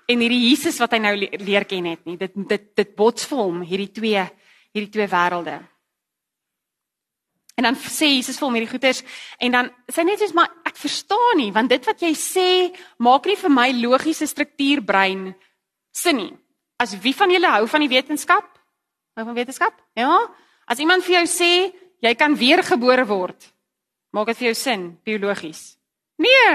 en 0.08 0.22
hierdie 0.24 0.50
Jesus 0.50 0.76
wat 0.82 0.92
hy 0.96 1.00
nou 1.04 1.14
leer 1.16 1.64
ken 1.68 1.88
het 1.88 2.04
nie. 2.08 2.18
Dit 2.20 2.36
dit 2.36 2.68
dit 2.76 2.94
bots 2.96 3.28
vir 3.30 3.40
hom 3.40 3.62
hierdie 3.64 3.90
twee 3.92 4.24
hierdie 4.76 4.92
twee 4.92 5.08
wêrelde. 5.08 5.56
En 7.58 7.66
dan 7.66 7.78
sê 7.80 8.12
Jesus 8.12 8.36
vir 8.38 8.46
hom 8.46 8.58
hierdie 8.58 8.70
goeters 8.70 9.00
en 9.42 9.56
dan 9.56 9.70
sê 9.90 10.04
net 10.06 10.20
soos 10.20 10.36
maar 10.36 10.52
ek 10.68 10.76
verstaan 10.78 11.40
nie 11.40 11.50
want 11.54 11.72
dit 11.72 11.88
wat 11.88 12.04
jy 12.04 12.12
sê 12.18 12.48
maak 13.02 13.26
nie 13.26 13.38
vir 13.40 13.54
my 13.54 13.70
logiese 13.80 14.28
struktuur 14.28 14.84
brein 14.84 15.32
sin 15.92 16.20
nie. 16.20 16.32
As 16.78 16.94
wie 17.02 17.16
van 17.16 17.32
julle 17.32 17.56
hou 17.56 17.66
van 17.66 17.82
die 17.82 17.90
wetenskap? 17.90 18.57
Hou 19.18 19.24
van 19.26 19.34
wetenskap? 19.34 19.74
Ja. 19.98 20.14
As 20.70 20.78
iemand 20.78 21.02
vir 21.02 21.16
jou 21.16 21.24
sê 21.26 21.50
jy 22.06 22.10
kan 22.14 22.36
weergebore 22.38 23.02
word, 23.08 23.48
maak 24.14 24.28
dit 24.30 24.38
vir 24.38 24.46
jou 24.52 24.58
sin 24.60 24.84
biologies? 25.02 25.72
Nee. 26.22 26.52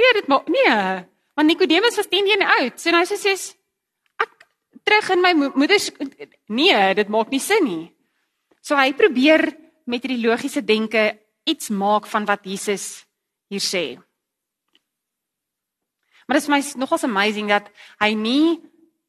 Nee, 0.00 0.12
dit 0.16 0.30
maak 0.32 0.48
nee. 0.48 0.76
Want 1.36 1.50
Nikodemus 1.50 1.98
was 2.00 2.08
10 2.08 2.30
jaar 2.30 2.46
oud. 2.54 2.80
So 2.80 2.94
nou 2.94 3.02
sê 3.04 3.18
hy 3.20 3.34
ek 4.24 4.46
terug 4.80 5.10
in 5.12 5.24
my 5.26 5.34
moeder 5.42 5.76
se 5.76 5.92
nee, 6.48 6.80
dit 6.96 7.12
maak 7.12 7.28
nie 7.28 7.42
sin 7.44 7.68
nie. 7.68 7.84
So 8.64 8.80
hy 8.80 8.96
probeer 8.96 9.50
met 9.84 10.00
hierdie 10.00 10.24
logiese 10.24 10.64
denke 10.64 11.04
iets 11.44 11.68
maak 11.68 12.08
van 12.08 12.24
wat 12.24 12.48
Jesus 12.48 13.04
hier 13.52 13.60
sê. 13.60 13.84
Maar 16.24 16.40
dit 16.40 16.48
is 16.48 16.52
my 16.56 16.62
nogals 16.80 17.04
amazing 17.04 17.52
dat 17.52 17.68
hy 18.00 18.14
nie 18.16 18.56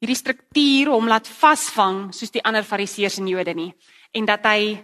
hierdie 0.02 0.18
struktuur 0.18 0.92
hom 0.96 1.08
laat 1.08 1.30
vasvang 1.30 2.10
soos 2.14 2.34
die 2.34 2.44
ander 2.44 2.66
fariseërs 2.66 3.20
en 3.22 3.30
Jode 3.30 3.54
nie 3.54 3.72
en 4.18 4.26
dat 4.26 4.46
hy 4.50 4.82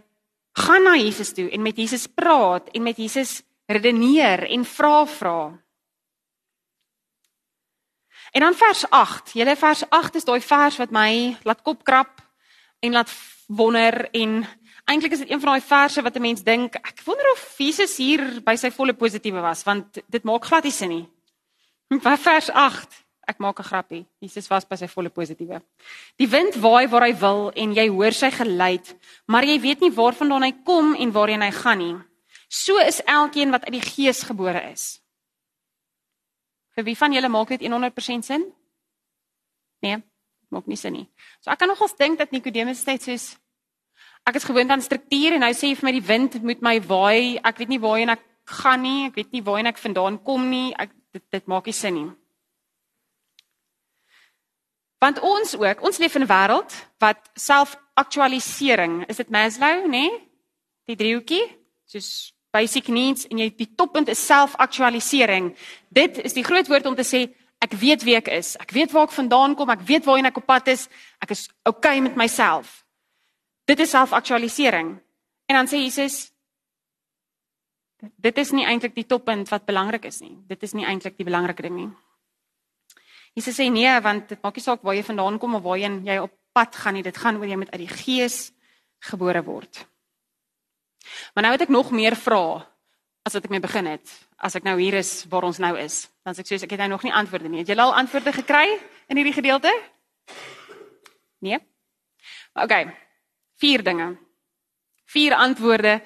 gaan 0.58 0.84
na 0.86 0.96
Jesus 0.98 1.34
toe 1.34 1.50
en 1.52 1.62
met 1.66 1.78
Jesus 1.78 2.08
praat 2.08 2.70
en 2.74 2.84
met 2.86 2.98
Jesus 2.98 3.42
redeneer 3.68 4.46
en 4.48 4.64
vra 4.66 5.06
vra. 5.06 5.40
En 8.32 8.42
dan 8.42 8.56
vers 8.56 8.90
8. 8.90 9.34
Julle 9.34 9.56
vers 9.56 9.84
8 9.90 10.16
is 10.16 10.28
daai 10.28 10.42
vers 10.42 10.78
wat 10.78 10.94
my 10.96 11.12
laat 11.44 11.62
kop 11.66 11.84
krap 11.84 12.22
en 12.80 12.96
laat 12.96 13.12
wonder 13.48 14.08
en 14.12 14.42
eintlik 14.88 15.16
is 15.16 15.24
dit 15.24 15.32
een 15.32 15.42
van 15.44 15.56
daai 15.56 15.68
verse 15.68 16.02
wat 16.02 16.16
'n 16.16 16.22
mens 16.22 16.44
dink, 16.44 16.76
ek 16.76 17.02
wonder 17.06 17.32
of 17.32 17.56
Jesus 17.58 17.98
hier 17.98 18.42
by 18.42 18.56
sy 18.56 18.72
volle 18.72 18.94
positiewe 18.94 19.42
was, 19.42 19.64
want 19.64 20.00
dit 20.08 20.24
maak 20.24 20.46
glad 20.46 20.64
nie 20.64 20.72
sin 20.72 20.90
nie. 20.90 21.08
Vers 22.28 22.50
8. 22.50 23.07
Ek 23.28 23.40
maak 23.40 23.60
'n 23.60 23.64
grappie. 23.64 24.06
Jesus 24.22 24.48
was 24.50 24.66
by 24.66 24.76
sy 24.76 24.88
volle 24.88 25.10
positiewe. 25.10 25.62
Die 26.18 26.28
wind 26.28 26.56
waai 26.56 26.88
waar 26.88 27.04
hy 27.04 27.14
wil 27.20 27.52
en 27.56 27.74
jy 27.74 27.88
hoor 27.90 28.14
sy 28.14 28.32
geluid, 28.32 28.96
maar 29.28 29.44
jy 29.44 29.60
weet 29.60 29.82
nie 29.82 29.92
waarvandaan 29.92 30.44
hy 30.44 30.54
kom 30.64 30.96
en 30.96 31.12
waarheen 31.12 31.42
hy 31.42 31.52
gaan 31.52 31.78
nie. 31.78 31.98
So 32.50 32.78
is 32.80 33.02
elkeen 33.04 33.52
wat 33.52 33.66
uit 33.66 33.82
die 33.82 33.90
Gees 33.90 34.24
gebore 34.24 34.72
is. 34.72 35.02
Vir 36.76 36.84
wie 36.84 36.96
van 36.96 37.14
julle 37.14 37.30
maak 37.30 37.50
dit 37.50 37.62
100% 37.62 38.26
sin? 38.26 38.46
Nee, 39.82 39.98
maak 40.50 40.68
nie 40.68 40.78
sin 40.78 40.94
nie. 40.94 41.08
So 41.42 41.52
ek 41.52 41.60
kan 41.60 41.68
nogals 41.68 41.96
dink 41.98 42.20
dat 42.20 42.32
Nikodemus 42.32 42.86
net 42.86 43.04
soos 43.04 43.36
ek 44.28 44.36
is 44.36 44.44
gewoond 44.44 44.72
aan 44.72 44.84
struktuur 44.84 45.38
en 45.38 45.44
hy 45.44 45.54
sê 45.56 45.74
vir 45.76 45.88
my 45.88 45.92
die 45.96 46.08
wind 46.08 46.44
moet 46.44 46.62
my 46.62 46.80
waai. 46.84 47.40
Ek 47.44 47.58
weet 47.58 47.70
nie 47.70 47.80
waarheen 47.80 48.10
ek 48.10 48.24
gaan 48.46 48.82
nie. 48.84 49.08
Ek 49.08 49.16
weet 49.16 49.32
nie 49.32 49.44
waarheen 49.44 49.72
ek 49.72 49.80
vandaan 49.80 50.20
kom 50.24 50.50
nie. 50.50 50.74
Ek 50.76 50.92
dit, 51.14 51.24
dit 51.32 51.48
maak 51.48 51.66
nie 51.66 51.76
sin 51.76 51.96
nie. 51.96 52.10
Want 54.98 55.20
ons 55.20 55.58
ook, 55.58 55.82
ons 55.82 55.98
leef 55.98 56.16
in 56.16 56.24
'n 56.26 56.28
wêreld 56.28 56.74
wat 56.98 57.18
selfaktualisering, 57.34 59.06
is 59.08 59.18
dit 59.18 59.30
Maslow, 59.30 59.86
nê? 59.86 59.90
Nee? 59.90 60.30
Die 60.86 60.96
driehoekie, 60.96 61.58
soos 61.86 62.34
basic 62.52 62.88
needs 62.88 63.28
en 63.28 63.38
jy 63.38 63.50
die 63.58 63.70
toppunt 63.76 64.08
is 64.08 64.26
selfaktualisering. 64.26 65.52
Dit 65.90 66.18
is 66.18 66.34
die 66.34 66.44
groot 66.44 66.68
woord 66.68 66.86
om 66.86 66.96
te 66.96 67.06
sê 67.06 67.28
ek 67.64 67.74
weet 67.78 68.04
wie 68.04 68.16
ek 68.16 68.28
is. 68.28 68.56
Ek 68.62 68.72
weet 68.72 68.92
waar 68.92 69.08
ek 69.10 69.18
vandaan 69.18 69.56
kom, 69.56 69.70
ek 69.70 69.86
weet 69.86 70.06
waarheen 70.06 70.30
ek 70.30 70.38
op 70.38 70.46
pad 70.46 70.68
is. 70.68 70.88
Ek 71.24 71.34
is 71.36 71.50
okay 71.68 72.00
met 72.00 72.16
myself. 72.16 72.86
Dit 73.66 73.80
is 73.80 73.90
selfaktualisering. 73.90 74.96
En 75.48 75.56
dan 75.56 75.68
sê 75.68 75.84
Jesus 75.84 76.32
dit 77.98 78.38
is 78.38 78.52
nie 78.54 78.66
eintlik 78.66 78.94
die 78.96 79.08
toppunt 79.10 79.50
wat 79.50 79.66
belangrik 79.66 80.06
is 80.06 80.22
nie. 80.22 80.38
Dit 80.48 80.64
is 80.64 80.76
nie 80.78 80.86
eintlik 80.86 81.18
die 81.18 81.26
belangrike 81.26 81.66
ding 81.66 81.76
nie. 81.76 81.90
Jesus 83.38 83.60
sê 83.60 83.68
nee, 83.70 83.92
want 84.02 84.32
dit 84.32 84.42
maak 84.42 84.56
nie 84.58 84.66
saak 84.66 84.82
waar 84.86 84.96
jy 84.98 85.04
vandaan 85.06 85.38
kom 85.38 85.60
of 85.60 85.66
waarheen 85.66 86.00
jy 86.08 86.18
op 86.24 86.34
pad 86.58 86.74
gaan 86.76 86.98
nie, 86.98 87.06
dit 87.06 87.18
gaan 87.22 87.38
oor 87.38 87.46
jy 87.46 87.60
met 87.62 87.70
uit 87.76 87.84
die 87.84 87.92
gees 87.92 88.48
gebore 89.12 89.44
word. 89.46 89.84
Maar 91.36 91.46
nou 91.46 91.52
het 91.54 91.68
ek 91.68 91.74
nog 91.74 91.92
meer 91.94 92.18
vrae 92.18 92.64
as 93.28 93.36
wat 93.38 93.46
ek 93.46 93.54
mee 93.54 93.62
begin 93.62 93.92
het. 93.92 94.10
As 94.42 94.58
ek 94.58 94.66
nou 94.66 94.74
hier 94.80 94.98
is 94.98 95.28
waar 95.30 95.46
ons 95.46 95.60
nou 95.62 95.76
is, 95.78 96.08
dan 96.26 96.34
sê 96.34 96.42
ek 96.42 96.50
soos 96.50 96.66
ek 96.66 96.74
het 96.74 96.82
nou 96.82 96.96
nog 96.96 97.06
nie 97.06 97.14
antwoorde 97.14 97.52
nie. 97.52 97.62
Het 97.62 97.76
julle 97.76 97.86
al 97.86 97.98
antwoorde 98.02 98.34
gekry 98.40 98.66
in 99.08 99.20
hierdie 99.20 99.36
gedeelte? 99.38 99.74
Nee. 101.46 101.62
OK. 102.58 102.74
Vier 103.62 103.84
dinge. 103.86 104.16
Vier 105.14 105.38
antwoorde 105.38 106.00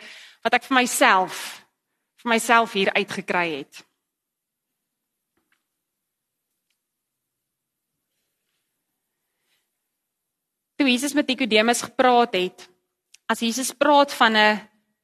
wat 0.43 0.59
ek 0.59 0.67
vir 0.67 0.81
myself 0.81 1.61
vir 2.21 2.35
myself 2.35 2.75
hier 2.77 2.91
uitgekry 2.93 3.47
het. 3.61 3.81
Toe 10.81 10.89
Jesus 10.89 11.13
met 11.13 11.27
Nikodemus 11.29 11.83
gepraat 11.85 12.33
het, 12.33 12.63
as 13.29 13.43
Jesus 13.45 13.69
praat 13.69 14.09
van 14.17 14.33
'n 14.33 14.61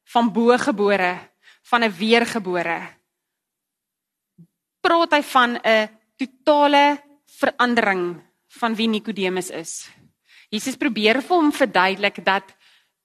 van 0.09 0.31
bogebore, 0.33 1.19
van 1.69 1.83
'n 1.83 1.93
weergebore, 1.93 2.81
praat 4.81 5.11
hy 5.11 5.21
van 5.21 5.59
'n 5.61 5.89
totale 6.17 6.97
verandering 7.25 8.17
van 8.47 8.75
wie 8.75 8.87
Nikodemus 8.87 9.49
is. 9.49 9.89
Jesus 10.49 10.75
probeer 10.75 11.21
vir 11.21 11.37
hom 11.37 11.51
verduidelik 11.51 12.25
dat 12.25 12.55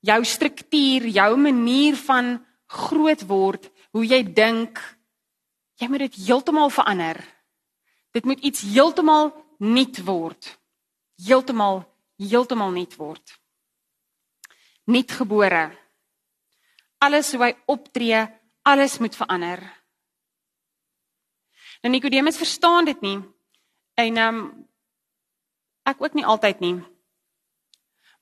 jou 0.00 0.25
struktuur, 0.25 1.07
jou 1.07 1.37
manier 1.37 1.97
van 1.97 2.47
groot 2.67 3.26
word, 3.26 3.71
hoe 3.91 4.07
jy 4.07 4.33
dink, 4.33 4.81
jy 5.76 5.88
moet 5.88 5.99
dit 5.99 6.14
heeltemal 6.14 6.71
verander. 6.71 7.21
Dit 8.12 8.25
moet 8.25 8.41
iets 8.41 8.61
heeltemal 8.61 9.45
nuut 9.59 10.05
word. 10.05 10.59
Heeltemal 11.21 11.91
heeltemal 12.29 12.71
nuut 12.75 12.97
word. 12.97 13.35
Nuut 14.91 15.12
gebore. 15.12 15.71
Alles 17.02 17.33
hoe 17.35 17.45
hy 17.45 17.52
optree, 17.71 18.23
alles 18.62 18.99
moet 19.02 19.17
verander. 19.17 19.62
Nou 21.83 21.91
Nikodemus 21.91 22.38
verstaan 22.38 22.87
dit 22.87 23.00
nie. 23.02 23.19
En 23.99 24.17
ehm 24.17 24.43
um, 24.43 24.69
ek 25.83 25.99
ook 25.99 26.14
nie 26.14 26.26
altyd 26.26 26.61
nie. 26.62 26.76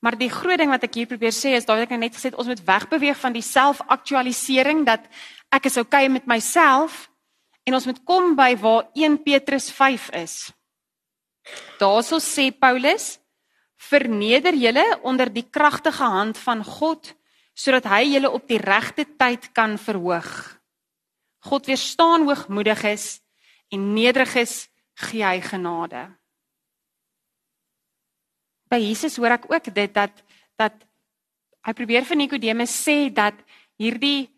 Maar 0.01 0.17
die 0.17 0.31
groot 0.33 0.57
ding 0.57 0.71
wat 0.73 0.81
ek 0.87 0.95
hier 0.97 1.09
probeer 1.09 1.33
sê 1.35 1.53
is 1.53 1.67
daai 1.69 1.83
ek 1.83 1.93
net 1.93 2.15
gesê 2.17 2.31
het 2.31 2.39
ons 2.41 2.49
moet 2.49 2.63
wegbeweeg 2.65 3.19
van 3.21 3.35
die 3.35 3.45
selfaktualisering 3.45 4.81
dat 4.87 5.05
ek 5.53 5.69
is 5.69 5.77
okay 5.77 6.07
met 6.09 6.25
myself 6.25 7.05
en 7.69 7.77
ons 7.77 7.85
moet 7.85 8.01
kom 8.09 8.33
by 8.33 8.55
waar 8.57 8.89
1 8.97 9.19
Petrus 9.21 9.69
5 9.69 10.09
is. 10.23 10.35
Daarso 11.77 12.17
sê 12.17 12.49
Paulus: 12.49 13.20
Verneder 13.81 14.53
julle 14.55 14.85
onder 15.07 15.31
die 15.33 15.47
kragtige 15.49 16.05
hand 16.05 16.37
van 16.37 16.63
God 16.63 17.13
sodat 17.57 17.89
hy 17.91 18.13
julle 18.13 18.29
op 18.31 18.47
die 18.47 18.61
regte 18.61 19.03
tyd 19.19 19.49
kan 19.57 19.75
verhoog. 19.81 20.29
God 21.49 21.67
weerstaan 21.67 22.23
hoogmoediges 22.29 23.19
en 23.73 23.93
nederiges 23.93 24.69
gee 25.09 25.25
hy 25.25 25.41
genade 25.43 26.07
by 28.71 28.79
Jesus 28.79 29.19
hoor 29.19 29.35
ek 29.35 29.49
ook 29.51 29.71
dit 29.75 29.93
dat 29.93 30.23
dat 30.59 30.75
hy 31.65 31.73
probeer 31.77 32.05
vir 32.07 32.19
Nikodemus 32.21 32.73
sê 32.73 33.11
dat 33.13 33.35
hierdie 33.81 34.29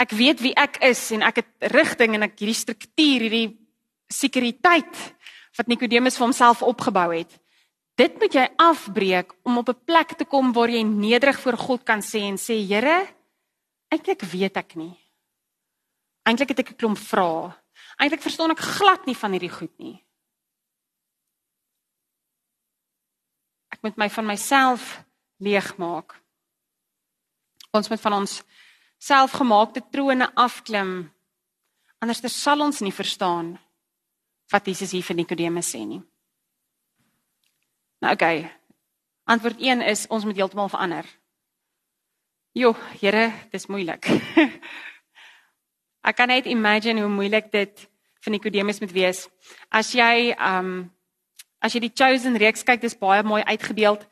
ek 0.00 0.14
weet 0.16 0.40
wie 0.42 0.54
ek 0.56 0.80
is 0.86 1.02
en 1.14 1.26
ek 1.26 1.42
het 1.42 1.72
rigting 1.74 2.16
en 2.16 2.26
ek 2.26 2.38
hierdie 2.38 2.62
struktuur 2.62 3.26
hierdie 3.26 3.48
sekuriteit 4.08 5.04
wat 5.58 5.68
Nikodemus 5.68 6.16
vir 6.16 6.28
homself 6.28 6.64
opgebou 6.64 7.10
het 7.12 7.36
dit 7.98 8.18
moet 8.20 8.34
jy 8.34 8.46
afbreek 8.56 9.34
om 9.42 9.58
op 9.58 9.68
'n 9.68 9.84
plek 9.84 10.16
te 10.16 10.24
kom 10.24 10.52
waar 10.52 10.70
jy 10.70 10.82
nederig 10.82 11.40
voor 11.40 11.56
God 11.56 11.84
kan 11.84 12.00
sê 12.00 12.20
en 12.30 12.38
sê 12.38 12.54
Here 12.66 13.06
eintlik 13.90 14.22
weet 14.22 14.56
ek 14.56 14.76
nie 14.76 14.94
eintlik 16.24 16.48
het 16.48 16.58
ek 16.58 16.70
'n 16.72 16.80
klomp 16.80 16.98
vrae 16.98 17.54
eintlik 17.98 18.22
verstaan 18.22 18.50
ek 18.50 18.60
glad 18.60 19.06
nie 19.06 19.16
van 19.16 19.32
hierdie 19.32 19.56
goed 19.58 19.78
nie 19.78 20.08
Ek 23.78 23.84
moet 23.86 23.98
my 24.00 24.08
van 24.10 24.26
myself 24.26 24.86
leegmaak. 25.38 26.16
Ons 27.70 27.86
moet 27.92 28.00
van 28.02 28.16
ons 28.16 28.40
selfgemaakte 28.98 29.84
trone 29.92 30.26
afklim. 30.34 31.12
Anders 32.02 32.24
sal 32.34 32.64
ons 32.64 32.82
nie 32.82 32.94
verstaan 32.94 33.54
wat 34.50 34.66
Jesus 34.66 34.96
hier 34.96 35.06
vir 35.06 35.20
Nikodemus 35.20 35.70
sê 35.70 35.84
nie. 35.86 36.00
Nou 37.98 38.14
oké. 38.14 38.24
Okay. 38.24 38.52
Antwoord 39.28 39.60
1 39.60 39.82
is 39.82 40.06
ons 40.08 40.24
moet 40.24 40.36
heeltemal 40.36 40.68
verander. 40.68 41.04
Jo, 42.52 42.74
Here, 43.00 43.32
dis 43.52 43.66
moeilik. 43.66 44.08
Ek 46.08 46.16
kan 46.16 46.30
net 46.30 46.46
imagine 46.46 47.02
hoe 47.04 47.12
moeilik 47.12 47.50
dit 47.52 47.88
vir 48.24 48.34
Nikodemus 48.34 48.80
moet 48.80 48.94
wees 48.94 49.26
as 49.70 49.92
jy 49.94 50.32
um 50.34 50.88
As 51.58 51.74
jy 51.74 51.88
die 51.88 51.94
Chosen 51.94 52.38
reeks 52.38 52.62
kyk, 52.62 52.84
dis 52.84 52.94
baie 52.94 53.24
mooi 53.26 53.40
uitgebeeld. 53.42 54.04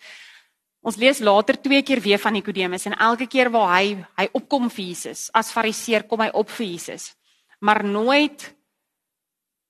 Ons 0.87 0.96
lees 0.99 1.20
later 1.22 1.55
twee 1.62 1.79
keer 1.87 2.01
weer 2.03 2.18
van 2.18 2.35
Nikodemus 2.35 2.88
en 2.90 2.96
elke 2.99 3.29
keer 3.31 3.53
waar 3.55 3.70
hy 3.77 3.92
hy 4.18 4.27
opkom 4.35 4.66
vir 4.70 4.88
Jesus, 4.88 5.29
as 5.35 5.53
Fariseer 5.55 6.09
kom 6.11 6.25
hy 6.25 6.29
op 6.35 6.51
vir 6.51 6.66
Jesus. 6.66 7.12
Maar 7.62 7.85
nooit 7.87 8.49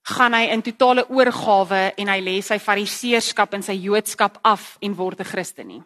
gaan 0.06 0.34
hy 0.34 0.46
in 0.54 0.62
totale 0.62 1.02
oorgawe 1.10 1.82
en 1.98 2.08
hy 2.12 2.20
lê 2.22 2.36
sy 2.44 2.58
fariseerskap 2.62 3.56
en 3.56 3.64
sy 3.66 3.74
joodskap 3.74 4.38
af 4.46 4.76
en 4.80 4.94
word 4.94 5.20
'n 5.20 5.24
Christen 5.24 5.68
nie. 5.68 5.82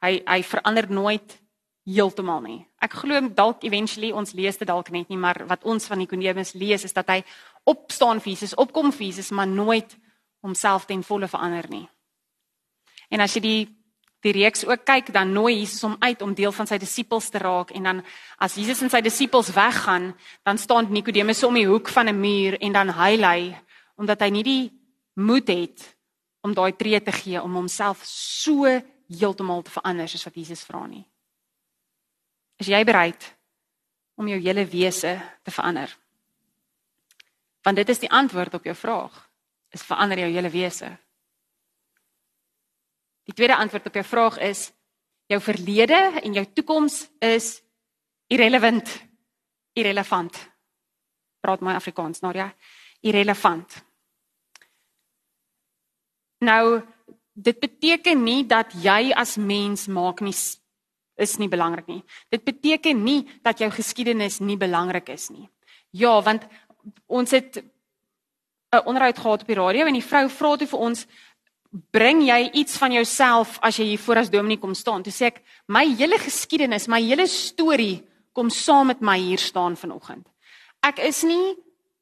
Hy 0.00 0.22
hy 0.26 0.42
verander 0.42 0.90
nooit 0.90 1.38
heeltemal 1.86 2.40
nie. 2.42 2.66
Ek 2.80 2.92
glo 2.92 3.20
dalk 3.28 3.64
eventually 3.64 4.12
ons 4.12 4.32
lees 4.32 4.56
dit 4.56 4.68
dalk 4.68 4.90
net 4.90 5.08
nie, 5.08 5.18
maar 5.18 5.46
wat 5.46 5.64
ons 5.64 5.86
van 5.86 5.98
Nikodemus 5.98 6.54
lees 6.54 6.84
is 6.84 6.92
dat 6.92 7.08
hy 7.08 7.22
opstaan 7.64 8.20
vir 8.20 8.32
Jesus, 8.32 8.54
opkom 8.54 8.92
vir 8.92 9.06
Jesus, 9.06 9.30
maar 9.30 9.46
nooit 9.46 9.96
homself 10.42 10.86
ten 10.86 11.02
volle 11.02 11.28
verander 11.28 11.68
nie. 11.70 11.88
En 13.10 13.20
as 13.20 13.34
jy 13.34 13.40
die 13.40 13.68
die 14.22 14.32
reeks 14.32 14.64
ook 14.66 14.84
kyk, 14.86 15.10
dan 15.14 15.32
nooi 15.34 15.58
Jesus 15.60 15.82
hom 15.82 15.96
uit 16.00 16.22
om 16.22 16.34
deel 16.34 16.52
van 16.54 16.68
sy 16.68 16.78
disippels 16.78 17.28
te 17.30 17.40
raak 17.42 17.72
en 17.74 17.88
dan 17.88 18.02
as 18.38 18.54
Jesus 18.54 18.82
en 18.84 18.90
sy 18.92 19.00
disippels 19.02 19.50
weggaan, 19.54 20.12
dan 20.46 20.58
staan 20.58 20.92
Nikodemus 20.92 21.42
om 21.42 21.58
die 21.58 21.66
hoek 21.66 21.88
van 21.88 22.08
'n 22.08 22.20
muur 22.20 22.58
en 22.60 22.72
dan 22.72 22.88
huil 22.88 23.24
hy 23.24 23.56
omdat 23.96 24.20
hy 24.20 24.30
nie 24.30 24.42
die 24.42 24.70
moed 25.14 25.48
het 25.48 25.96
om 26.42 26.54
daai 26.54 26.72
tree 26.76 27.00
te 27.02 27.12
gee 27.12 27.42
om 27.42 27.54
homself 27.54 28.02
so 28.04 28.66
heeltemal 29.08 29.62
te 29.62 29.70
verander 29.70 30.08
soos 30.08 30.24
wat 30.24 30.34
Jesus 30.34 30.64
vra 30.64 30.86
nie. 30.86 31.04
Is 32.58 32.66
jy 32.66 32.84
bereid 32.84 33.34
om 34.14 34.28
jou 34.28 34.38
hele 34.40 34.64
wese 34.64 35.20
te 35.42 35.50
verander? 35.50 35.90
Want 37.62 37.76
dit 37.76 37.88
is 37.88 37.98
die 37.98 38.10
antwoord 38.10 38.54
op 38.54 38.64
jou 38.64 38.74
vraag 38.74 39.28
is 39.72 39.82
verander 39.82 40.18
jou 40.18 40.28
hele 40.28 40.50
wese. 40.52 40.90
Die 43.24 43.34
tweede 43.34 43.56
antwoord 43.56 43.86
op 43.86 43.94
jou 43.94 44.04
vraag 44.04 44.38
is 44.38 44.72
jou 45.26 45.40
verlede 45.40 46.20
en 46.22 46.32
jou 46.32 46.46
toekoms 46.52 47.08
is 47.18 47.62
irrelevant. 48.26 48.88
Irrelevant. 49.72 50.36
Praat 51.40 51.60
my 51.60 51.74
Afrikaans 51.74 52.20
ja. 52.20 52.54
Irrelevant. 53.00 53.84
Nou 56.38 56.82
dit 57.32 57.58
beteken 57.58 58.22
nie 58.22 58.46
dat 58.46 58.74
jy 58.76 59.12
as 59.16 59.36
mens 59.36 59.86
maak 59.86 60.20
nie 60.20 60.34
is 61.16 61.36
nie 61.38 61.48
belangrik 61.48 61.86
nie. 61.86 62.02
Dit 62.28 62.44
beteken 62.44 63.02
nie 63.04 63.22
dat 63.42 63.58
jou 63.58 63.70
geskiedenis 63.70 64.40
nie 64.40 64.56
belangrik 64.56 65.08
is 65.08 65.28
nie. 65.30 65.48
Ja, 65.92 66.20
want 66.22 66.46
ons 67.06 67.30
het 67.30 67.62
'n 68.72 68.84
onderhoud 68.84 69.18
gehad 69.18 69.40
op 69.40 69.46
die 69.46 69.56
radio 69.56 69.86
en 69.86 69.92
die 69.92 70.04
vrou 70.04 70.28
vra 70.28 70.56
toe 70.56 70.66
vir 70.66 70.78
ons 70.78 71.06
bring 71.72 72.20
jy 72.26 72.50
iets 72.52 72.76
van 72.76 72.92
jouself 72.92 73.56
as 73.64 73.78
jy 73.80 73.92
hier 73.92 74.02
voor 74.04 74.22
as 74.22 74.30
dominee 74.30 74.60
kom 74.60 74.74
staan. 74.76 75.02
Toe 75.02 75.12
sê 75.12 75.30
ek 75.32 75.40
my 75.72 75.86
hele 75.96 76.18
geskiedenis, 76.20 76.88
my 76.88 77.00
hele 77.00 77.26
storie 77.26 78.02
kom 78.36 78.50
saam 78.52 78.92
met 78.92 79.00
my 79.00 79.18
hier 79.18 79.40
staan 79.40 79.76
vanoggend. 79.76 80.26
Ek 80.84 80.98
is 80.98 81.22
nie 81.22 81.56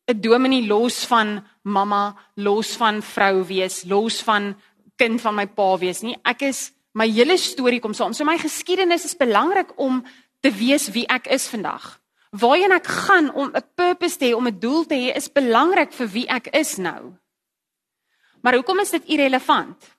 'n 0.09 0.21
dominee 0.21 0.67
los 0.67 1.05
van 1.07 1.45
mamma, 1.63 2.17
los 2.37 2.77
van 2.77 3.03
vrou 3.03 3.45
wees, 3.47 3.85
los 3.85 4.23
van 4.23 4.57
kind 4.97 5.21
van 5.21 5.35
my 5.35 5.47
pa 5.47 5.77
wees 5.79 6.03
nie. 6.03 6.17
Ek 6.25 6.43
is 6.43 6.73
my 6.95 7.07
hele 7.09 7.39
storie 7.39 7.81
kom 7.81 7.95
saam. 7.95 8.13
So 8.13 8.25
my 8.25 8.39
geskiedenis 8.39 9.05
is 9.05 9.17
belangrik 9.17 9.73
om 9.79 10.05
te 10.41 10.51
weet 10.51 10.93
wie 10.93 11.07
ek 11.07 11.27
is 11.27 11.49
vandag. 11.49 12.01
Waarheen 12.31 12.73
ek 12.73 12.87
gaan 12.87 13.35
om 13.35 13.51
'n 13.55 13.63
purpose 13.75 14.17
te 14.19 14.27
hê, 14.27 14.35
om 14.35 14.47
'n 14.47 14.59
doel 14.59 14.85
te 14.85 14.95
hê, 14.95 15.17
is 15.17 15.29
belangrik 15.29 15.93
vir 15.93 16.09
wie 16.09 16.27
ek 16.29 16.47
is 16.47 16.77
nou. 16.77 17.15
Maar 18.43 18.55
hoekom 18.55 18.81
is 18.81 18.91
dit 18.91 19.05
irrelevant? 19.17 19.91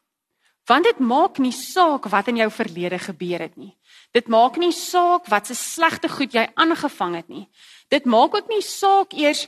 Want 0.65 0.85
dit 0.85 0.99
maak 0.99 1.37
nie 1.41 1.53
saak 1.55 2.05
wat 2.09 2.27
in 2.27 2.41
jou 2.41 2.49
verlede 2.53 2.99
gebeur 2.99 3.39
het 3.39 3.57
nie. 3.57 3.73
Dit 4.13 4.27
maak 4.27 4.57
nie 4.61 4.71
saak 4.75 5.27
wat 5.31 5.47
se 5.47 5.55
slegte 5.55 6.09
goed 6.09 6.33
jy 6.33 6.45
aangevang 6.55 7.15
het 7.15 7.29
nie. 7.29 7.47
Dit 7.89 8.05
maak 8.05 8.35
ook 8.35 8.49
nie 8.51 8.61
saak 8.61 9.13
eers 9.13 9.47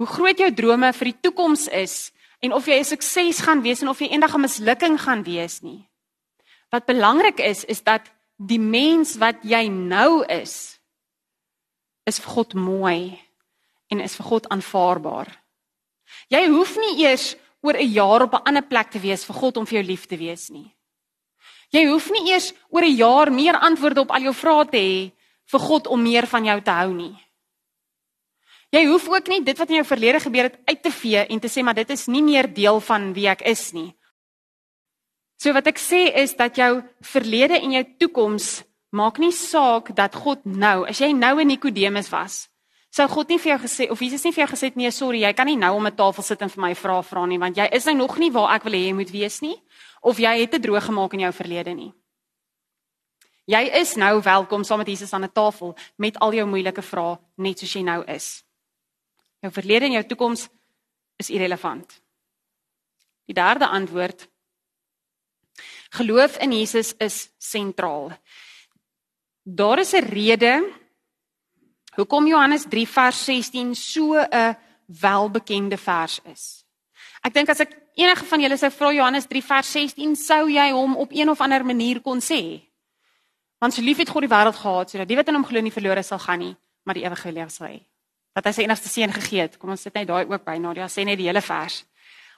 hoe 0.00 0.06
groot 0.06 0.38
jou 0.38 0.50
drome 0.54 0.92
vir 0.92 1.10
die 1.12 1.20
toekoms 1.28 1.68
is 1.68 2.12
en 2.42 2.52
of 2.52 2.66
jy 2.66 2.78
'n 2.80 2.84
sukses 2.84 3.40
gaan 3.40 3.62
wees 3.62 3.82
en 3.82 3.88
of 3.88 4.00
jy 4.00 4.08
eendag 4.08 4.34
'n 4.34 4.40
mislukking 4.40 5.00
gaan 5.00 5.22
wees 5.22 5.62
nie. 5.62 5.88
Wat 6.70 6.86
belangrik 6.86 7.38
is 7.40 7.64
is 7.64 7.82
dat 7.82 8.10
die 8.36 8.58
mens 8.58 9.16
wat 9.16 9.36
jy 9.42 9.68
nou 9.68 10.24
is 10.26 10.78
is 12.04 12.18
vir 12.20 12.30
God 12.30 12.54
mooi 12.54 13.20
en 13.88 14.00
is 14.00 14.16
vir 14.16 14.26
God 14.26 14.48
aanvaarbaar. 14.48 15.28
Jy 16.28 16.48
hoef 16.48 16.76
nie 16.76 17.04
eers 17.04 17.36
oor 17.64 17.76
'n 17.80 17.92
jaar 17.92 18.22
op 18.22 18.34
'n 18.34 18.44
ander 18.48 18.62
plek 18.62 18.90
te 18.90 19.00
wees 19.00 19.24
vir 19.24 19.34
God 19.34 19.56
om 19.56 19.66
vir 19.66 19.80
jou 19.80 19.86
lief 19.86 20.06
te 20.06 20.16
wees 20.16 20.50
nie. 20.50 20.74
Jy 21.72 21.86
hoef 21.88 22.10
nie 22.10 22.30
eers 22.30 22.52
oor 22.68 22.84
'n 22.84 22.96
jaar 22.96 23.32
meer 23.32 23.56
antwoorde 23.58 24.00
op 24.00 24.10
al 24.10 24.22
jou 24.22 24.34
vrae 24.34 24.68
te 24.68 24.76
hê 24.76 25.12
vir 25.52 25.60
God 25.60 25.86
om 25.86 26.02
meer 26.02 26.26
van 26.26 26.44
jou 26.44 26.60
te 26.60 26.70
hou 26.70 26.92
nie. 26.92 27.16
Jy 28.70 28.86
hoef 28.86 29.08
ook 29.08 29.28
nie 29.28 29.42
dit 29.44 29.58
wat 29.58 29.68
in 29.68 29.74
jou 29.74 29.86
verlede 29.86 30.20
gebeur 30.20 30.42
het 30.42 30.58
uit 30.64 30.82
te 30.82 30.90
vee 30.90 31.26
en 31.26 31.40
te 31.40 31.48
sê 31.48 31.62
maar 31.62 31.74
dit 31.74 31.90
is 31.90 32.06
nie 32.06 32.22
meer 32.22 32.54
deel 32.54 32.80
van 32.80 33.12
wie 33.12 33.28
ek 33.28 33.42
is 33.42 33.72
nie. 33.72 33.94
So 35.38 35.52
wat 35.52 35.66
ek 35.66 35.78
sê 35.78 36.14
is 36.14 36.34
dat 36.34 36.56
jou 36.56 36.82
verlede 37.00 37.60
en 37.60 37.72
jou 37.72 37.84
toekoms 37.98 38.64
maak 38.90 39.18
nie 39.18 39.32
saak 39.32 39.94
dat 39.94 40.14
God 40.14 40.44
nou, 40.46 40.86
as 40.88 41.00
jy 41.00 41.12
nou 41.12 41.40
'n 41.40 41.46
Nikodemus 41.46 42.10
was, 42.10 42.48
sou 42.94 43.08
God 43.10 43.32
nie 43.32 43.40
vir 43.42 43.54
jou 43.54 43.60
gesê 43.64 43.88
of 43.90 44.02
Jesus 44.02 44.22
nie 44.24 44.32
vir 44.34 44.44
jou 44.44 44.50
gesê 44.52 44.70
nee, 44.78 44.90
sorry, 44.94 45.24
jy 45.24 45.32
kan 45.34 45.48
nie 45.50 45.58
nou 45.58 45.74
om 45.76 45.86
'n 45.86 45.96
tafel 45.96 46.22
sit 46.22 46.42
en 46.42 46.48
vir 46.48 46.62
my 46.62 46.74
vra 46.74 47.02
vra 47.02 47.26
nie 47.26 47.38
want 47.38 47.56
jy 47.56 47.68
is 47.72 47.86
nou 47.86 47.94
nog 47.94 48.18
nie 48.18 48.30
waar 48.30 48.54
ek 48.54 48.64
wil 48.64 48.72
hê 48.72 48.86
jy 48.86 48.94
moet 48.94 49.10
wees 49.10 49.40
nie 49.42 49.56
of 50.02 50.18
jy 50.18 50.40
het 50.40 50.50
te 50.50 50.60
droog 50.60 50.84
gemaak 50.84 51.14
in 51.14 51.20
jou 51.20 51.32
verlede 51.32 51.74
nie. 51.74 51.92
Jy 53.46 53.64
is 53.80 53.96
nou 53.96 54.22
welkom 54.22 54.64
saam 54.64 54.78
met 54.78 54.88
Jesus 54.88 55.12
aan 55.12 55.24
'n 55.24 55.32
tafel 55.32 55.76
met 55.96 56.18
al 56.18 56.32
jou 56.32 56.46
moeilike 56.46 56.82
vrae 56.82 57.18
net 57.36 57.58
soos 57.58 57.72
jy 57.72 57.82
nou 57.82 58.04
is. 58.06 58.44
Jou 59.42 59.52
verlede 59.52 59.84
en 59.86 59.92
jou 59.92 60.04
toekoms 60.04 60.48
is 61.18 61.30
irrelevant. 61.30 62.02
Die 63.26 63.34
derde 63.34 63.66
antwoord 63.66 64.28
Geloof 65.94 66.38
in 66.38 66.52
Jesus 66.52 66.94
is 66.98 67.30
sentraal. 67.38 68.12
Daar 69.44 69.78
is 69.78 69.92
'n 69.92 70.04
rede 70.04 70.83
hoekom 71.96 72.26
Johannes 72.26 72.66
3 72.70 72.88
vers 72.88 73.24
16 73.24 73.74
so 73.74 74.14
'n 74.14 74.56
welbekende 74.86 75.76
vers 75.76 76.20
is. 76.24 76.64
Ek 77.22 77.32
dink 77.32 77.48
as 77.48 77.60
ek 77.60 77.72
enige 77.96 78.24
van 78.24 78.40
julle 78.40 78.56
sou 78.56 78.70
vra 78.70 78.92
Johannes 78.92 79.26
3 79.26 79.42
vers 79.42 79.72
16, 79.72 80.16
sou 80.16 80.48
jy 80.50 80.70
hom 80.70 80.96
op 80.96 81.12
een 81.12 81.30
of 81.30 81.40
ander 81.40 81.64
manier 81.64 82.00
kon 82.00 82.20
sê. 82.20 82.60
Want 83.58 83.74
so 83.74 83.82
lief 83.82 83.98
het 83.98 84.10
God 84.12 84.26
die 84.26 84.28
wêreld 84.28 84.58
gehad 84.60 84.90
sodat 84.90 85.08
die 85.08 85.16
wat 85.16 85.28
in 85.28 85.34
hom 85.34 85.46
glo 85.46 85.60
nie 85.60 85.72
verlore 85.72 86.02
sal 86.02 86.18
gaan 86.18 86.38
nie, 86.38 86.56
maar 86.84 86.94
die 86.94 87.04
ewige 87.06 87.32
lewe 87.32 87.50
sal 87.50 87.68
hê. 87.68 87.80
Dat 88.34 88.44
hy 88.44 88.52
sy 88.52 88.62
enigste 88.66 88.88
seun 88.88 89.12
gegee 89.14 89.40
het. 89.40 89.58
Kom 89.58 89.70
ons 89.70 89.80
sit 89.80 89.94
net 89.94 90.08
daai 90.08 90.26
ook 90.26 90.44
by 90.44 90.58
Nadia 90.58 90.88
sê 90.88 91.04
net 91.06 91.18
die 91.18 91.28
hele 91.30 91.40
vers. 91.40 91.84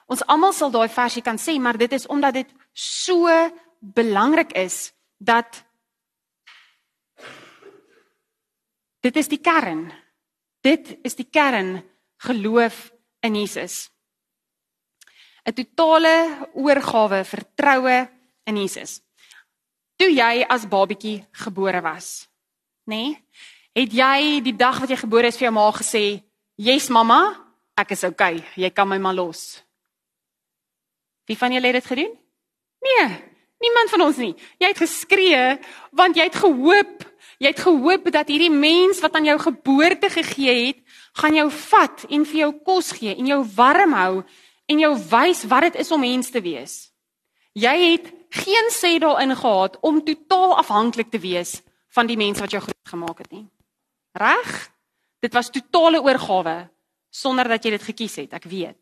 Ons 0.07 0.23
almal 0.31 0.53
sal 0.53 0.71
daai 0.71 0.87
versie 0.87 1.21
kan 1.21 1.37
sê, 1.41 1.57
maar 1.59 1.77
dit 1.77 1.91
is 1.91 2.07
omdat 2.07 2.33
dit 2.33 2.53
so 2.73 3.27
belangrik 3.81 4.53
is 4.55 4.93
dat 5.17 5.65
dit 9.07 9.15
is 9.15 9.29
die 9.31 9.39
kern. 9.39 9.87
Dit 10.65 10.97
is 11.07 11.15
die 11.15 11.27
kern 11.31 11.79
geloof 12.27 12.91
in 13.23 13.35
Jesus. 13.35 13.89
'n 15.47 15.53
Totale 15.53 16.49
oorgawe, 16.53 17.23
vertroue 17.23 18.09
in 18.43 18.57
Jesus. 18.57 18.99
Toe 19.95 20.11
jy 20.11 20.43
as 20.43 20.67
babatjie 20.67 21.23
gebore 21.31 21.81
was, 21.81 22.27
nê? 22.85 22.95
Nee, 22.95 23.23
het 23.77 23.93
jy 23.93 24.41
die 24.43 24.55
dag 24.57 24.79
wat 24.81 24.89
jy 24.89 24.97
gebore 24.99 25.27
is 25.31 25.37
vir 25.37 25.47
jou 25.47 25.53
ma 25.53 25.71
gesê, 25.71 26.23
"Yes 26.57 26.89
mamma, 26.89 27.21
ek 27.77 27.91
is 27.91 28.03
oukei, 28.03 28.37
okay, 28.37 28.51
jy 28.55 28.69
kan 28.69 28.87
my 28.87 28.97
maar 28.97 29.13
los." 29.13 29.63
Wie 31.25 31.37
van 31.37 31.51
julle 31.51 31.67
het 31.67 31.83
dit 31.83 31.85
gedoen? 31.85 32.19
Nee, 32.81 33.07
niemand 33.59 33.89
van 33.89 34.01
ons 34.01 34.17
nie. 34.17 34.35
Jy 34.59 34.67
het 34.67 34.77
geskree 34.77 35.59
want 35.91 36.15
jy 36.15 36.23
het 36.23 36.35
gehoop, 36.35 37.16
jy 37.37 37.51
het 37.51 37.61
gehoop 37.61 38.09
dat 38.13 38.29
hierdie 38.31 38.53
mens 38.53 39.01
wat 39.03 39.15
aan 39.15 39.27
jou 39.29 39.37
geboorte 39.39 40.09
gegee 40.09 40.55
het, 40.67 40.79
gaan 41.21 41.35
jou 41.37 41.47
vat 41.51 42.05
en 42.09 42.25
vir 42.25 42.39
jou 42.45 42.51
kos 42.65 42.91
gee 42.97 43.15
en 43.15 43.29
jou 43.29 43.41
warm 43.55 43.93
hou 43.97 44.13
en 44.67 44.79
jou 44.81 44.93
wys 45.11 45.43
wat 45.49 45.69
dit 45.69 45.81
is 45.83 45.91
om 45.91 46.01
mens 46.01 46.31
te 46.33 46.41
wees. 46.41 46.89
Jy 47.57 47.75
het 47.93 48.09
geen 48.29 48.71
sê 48.73 48.97
daarin 49.01 49.35
gehad 49.35 49.77
om 49.81 50.03
totaal 50.05 50.57
afhanklik 50.61 51.09
te 51.11 51.21
wees 51.21 51.61
van 51.95 52.09
die 52.09 52.17
mens 52.17 52.41
wat 52.43 52.51
jou 52.53 52.61
grootgemaak 52.61 53.23
het 53.23 53.31
nie. 53.31 53.47
Reg? 54.17 54.69
Dit 55.23 55.33
was 55.33 55.49
totale 55.49 56.01
oorgawe 56.03 56.67
sonder 57.09 57.47
dat 57.49 57.63
jy 57.65 57.73
dit 57.73 57.85
gekies 57.87 58.17
het, 58.21 58.33
ek 58.37 58.45
weet. 58.49 58.77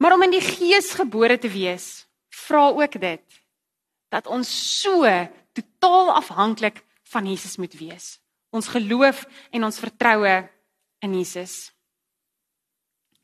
Maar 0.00 0.16
om 0.16 0.24
in 0.26 0.36
die 0.36 0.44
gees 0.44 0.92
gebore 0.96 1.36
te 1.40 1.50
wees, 1.52 2.06
vra 2.32 2.68
ook 2.70 3.00
dit 3.00 3.42
dat 4.12 4.28
ons 4.30 4.48
so 4.80 5.04
totaal 5.56 6.12
afhanklik 6.18 6.82
van 7.12 7.26
Jesus 7.26 7.56
moet 7.56 7.74
wees. 7.78 8.16
Ons 8.54 8.68
geloof 8.72 9.24
en 9.50 9.64
ons 9.64 9.80
vertroue 9.80 10.36
in 11.04 11.14
Jesus. 11.14 11.70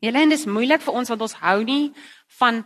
Julle 0.03 0.19
en 0.19 0.33
dis 0.33 0.49
moeilik 0.51 0.83
vir 0.83 0.97
ons 0.99 1.13
want 1.13 1.27
ons 1.29 1.41
hou 1.45 1.59
nie 1.67 1.85
van 2.39 2.65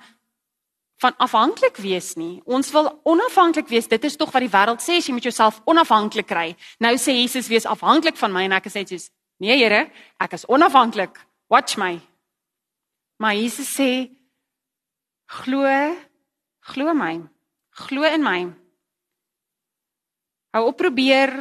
van 0.96 1.12
afhanklik 1.20 1.76
wees 1.84 2.14
nie. 2.16 2.40
Ons 2.48 2.70
wil 2.72 2.86
onafhanklik 3.04 3.68
wees. 3.68 3.84
Dit 3.84 4.06
is 4.08 4.14
tog 4.16 4.30
wat 4.32 4.40
die 4.40 4.48
wêreld 4.48 4.80
sê, 4.80 4.96
jy 4.96 5.12
moet 5.12 5.26
jouself 5.28 5.58
onafhanklik 5.68 6.24
kry. 6.30 6.54
Nou 6.80 6.94
sê 6.96 7.18
Jesus 7.18 7.50
wees 7.52 7.68
afhanklik 7.68 8.16
van 8.16 8.32
my 8.32 8.46
en 8.46 8.56
ek 8.56 8.70
sê 8.72 8.86
soos 8.88 9.10
nee 9.36 9.58
Here, 9.60 9.90
ek 10.16 10.38
is 10.38 10.46
onafhanklik. 10.48 11.20
Watch 11.52 11.76
my. 11.76 11.98
Maar 13.20 13.36
Jesus 13.36 13.68
sê 13.76 14.08
glo 15.44 15.68
glo 16.72 16.94
my. 16.94 17.20
Glo 17.76 18.08
in 18.08 18.24
my. 18.24 18.40
Hou 20.56 20.70
op 20.70 20.76
probeer 20.76 21.34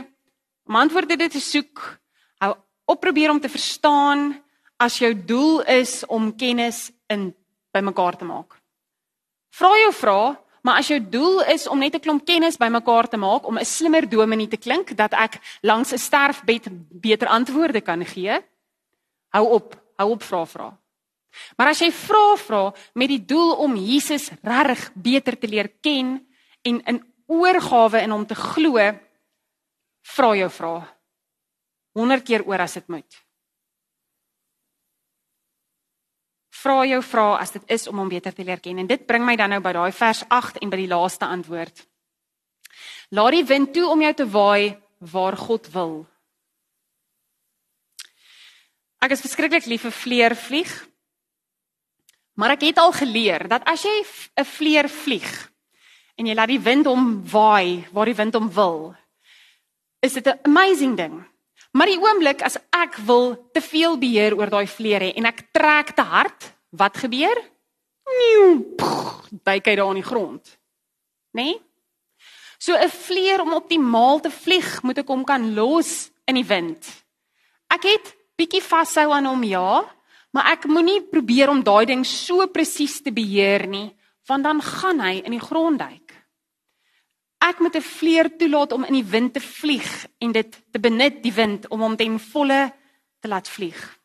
om 0.67 0.75
antwoorde 0.75 1.29
te 1.31 1.39
soek. 1.39 1.79
Hou 2.43 2.51
op 2.85 2.99
probeer 2.99 3.31
om 3.31 3.39
te 3.39 3.47
verstaan 3.47 4.33
as 4.75 4.97
jou 4.99 5.13
doel 5.15 5.61
is 5.71 6.01
om 6.11 6.33
kennis 6.35 6.89
in 7.07 7.29
bymekaar 7.71 8.17
te 8.19 8.27
maak. 8.27 8.57
Vra 9.55 9.69
jou 9.85 9.93
vra, 9.95 10.17
maar 10.67 10.81
as 10.81 10.91
jou 10.91 10.99
doel 10.99 11.45
is 11.53 11.63
om 11.67 11.79
net 11.79 11.95
'n 11.95 12.03
klomp 12.03 12.25
kennis 12.25 12.57
bymekaar 12.57 13.07
te 13.07 13.17
maak 13.17 13.47
om 13.47 13.57
'n 13.57 13.65
slimmer 13.65 14.09
dominee 14.09 14.47
te 14.47 14.57
klink 14.57 14.97
dat 14.97 15.13
ek 15.13 15.39
langs 15.61 15.93
'n 15.93 15.97
sterfbed 15.97 16.67
beter 16.99 17.27
antwoorde 17.27 17.81
kan 17.81 18.05
gee, 18.05 18.43
hou 19.29 19.47
op, 19.47 19.81
hou 19.95 20.11
op 20.11 20.23
vra 20.23 20.45
vra. 20.45 20.77
Maar 21.57 21.67
as 21.67 21.79
jy 21.79 21.91
vra 21.91 22.35
vra 22.35 22.73
met 22.93 23.07
die 23.07 23.25
doel 23.25 23.55
om 23.55 23.75
Jesus 23.75 24.29
reg 24.41 24.91
beter 24.93 25.39
te 25.39 25.47
leer 25.47 25.71
ken 25.81 26.27
en 26.61 26.81
in 26.83 27.13
oorgawe 27.27 28.01
in 28.01 28.11
hom 28.11 28.25
te 28.25 28.35
glo, 28.35 28.77
vra 30.05 30.35
jou 30.37 30.49
vra 30.53 30.75
100 31.95 32.25
keer 32.27 32.43
oor 32.43 32.61
as 32.65 32.75
dit 32.77 32.87
moet. 32.91 33.21
Vra 36.55 36.81
jou 36.87 37.01
vra 37.05 37.27
as 37.39 37.53
dit 37.55 37.71
is 37.71 37.87
om 37.87 38.01
hom 38.01 38.09
beter 38.11 38.33
te 38.35 38.43
leer 38.43 38.59
ken 38.63 38.81
en 38.83 38.89
dit 38.89 39.05
bring 39.07 39.23
my 39.25 39.35
dan 39.39 39.53
nou 39.53 39.61
by 39.63 39.73
daai 39.75 39.91
vers 39.95 40.23
8 40.27 40.59
en 40.63 40.71
by 40.73 40.81
die 40.81 40.91
laaste 40.91 41.27
antwoord. 41.27 41.85
Laat 43.15 43.37
die 43.37 43.45
wind 43.47 43.71
toe 43.75 43.85
om 43.91 44.01
jou 44.01 44.13
te 44.17 44.27
waai 44.27 44.75
waar 45.13 45.37
God 45.37 45.69
wil. 45.73 45.95
Ek 49.05 49.13
is 49.13 49.21
verskriklik 49.21 49.67
lief 49.69 49.85
vir 49.85 49.93
vleervlieg. 49.93 50.71
Maar 52.35 52.55
ek 52.57 52.65
het 52.67 52.81
al 52.81 52.91
geleer 52.91 53.47
dat 53.47 53.63
as 53.69 53.85
jy 53.85 53.95
'n 54.35 54.43
vleer 54.43 54.89
vlieg 54.89 55.51
en 56.17 56.27
jy 56.27 56.35
laat 56.35 56.49
die 56.49 56.59
wind 56.59 56.85
hom 56.85 57.23
waai 57.23 57.87
waar 57.91 58.05
die 58.05 58.15
wind 58.15 58.33
hom 58.33 58.49
wil, 58.51 58.95
is 60.05 60.13
dit 60.13 60.27
'n 60.27 60.39
amazing 60.43 60.95
ding. 60.97 61.23
Maar 61.71 61.87
die 61.87 61.99
oomblik 61.99 62.41
as 62.41 62.57
ek 62.71 62.95
wil 63.05 63.49
te 63.51 63.61
veel 63.61 63.97
beheer 63.97 64.37
oor 64.37 64.49
daai 64.49 64.67
vleer 64.67 65.01
hê 65.01 65.13
en 65.15 65.25
ek 65.25 65.51
trek 65.51 65.95
te 65.95 66.01
hard, 66.01 66.55
wat 66.71 66.97
gebeur? 66.97 67.35
Nieuw, 68.05 68.75
byk 69.43 69.65
hy 69.65 69.75
daar 69.75 69.87
aan 69.87 70.01
die 70.01 70.11
grond. 70.11 70.57
Né? 71.33 71.43
Nee? 71.43 71.61
So 72.57 72.73
'n 72.73 72.89
vleer 72.89 73.41
om 73.41 73.53
optimaal 73.53 74.19
te 74.19 74.31
vlieg, 74.31 74.83
moet 74.83 74.97
ek 74.97 75.07
hom 75.07 75.23
kan 75.23 75.53
los 75.53 76.11
in 76.25 76.35
die 76.35 76.47
wind. 76.47 76.85
Ek 77.67 77.83
het 77.83 78.15
bietjie 78.35 78.61
vashou 78.61 79.11
aan 79.11 79.25
hom 79.25 79.43
ja, 79.43 79.95
Maar 80.35 80.51
ek 80.57 80.65
moenie 80.67 80.99
probeer 81.07 81.47
om 81.47 81.61
daai 81.63 81.85
ding 81.87 82.03
so 82.03 82.43
presies 82.51 82.97
te 82.99 83.13
beheer 83.15 83.63
nie, 83.71 83.87
want 84.27 84.43
dan 84.43 84.59
gaan 84.59 84.99
hy 84.99 85.21
in 85.23 85.31
die 85.31 85.39
grond 85.39 85.79
duik. 85.79 86.04
Ek 87.37 87.59
moet 87.59 87.75
'n 87.75 87.81
vleer 87.81 88.37
toelaat 88.37 88.71
om 88.71 88.83
in 88.83 88.93
die 88.93 89.09
wind 89.11 89.33
te 89.33 89.41
vlieg 89.41 90.07
en 90.17 90.31
dit 90.31 90.61
te 90.71 90.79
benut 90.79 91.23
die 91.23 91.33
wind 91.33 91.67
om 91.67 91.81
hom 91.81 91.95
ten 91.95 92.19
volle 92.19 92.73
te 93.19 93.27
laat 93.27 93.49
vlieg. 93.49 93.99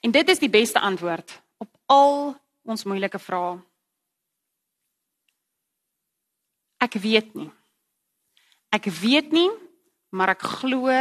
En 0.00 0.10
dit 0.10 0.28
is 0.28 0.38
die 0.38 0.50
beste 0.50 0.80
antwoord 0.80 1.42
op 1.58 1.70
al 1.86 2.36
ons 2.62 2.84
moeilike 2.84 3.18
vrae. 3.18 3.58
Ek 6.78 6.94
weet 6.94 7.34
nie. 7.34 7.50
Ek 8.70 8.84
weet 8.84 9.32
nie, 9.32 9.50
maar 10.14 10.28
ek 10.36 10.44
glo 10.60 10.92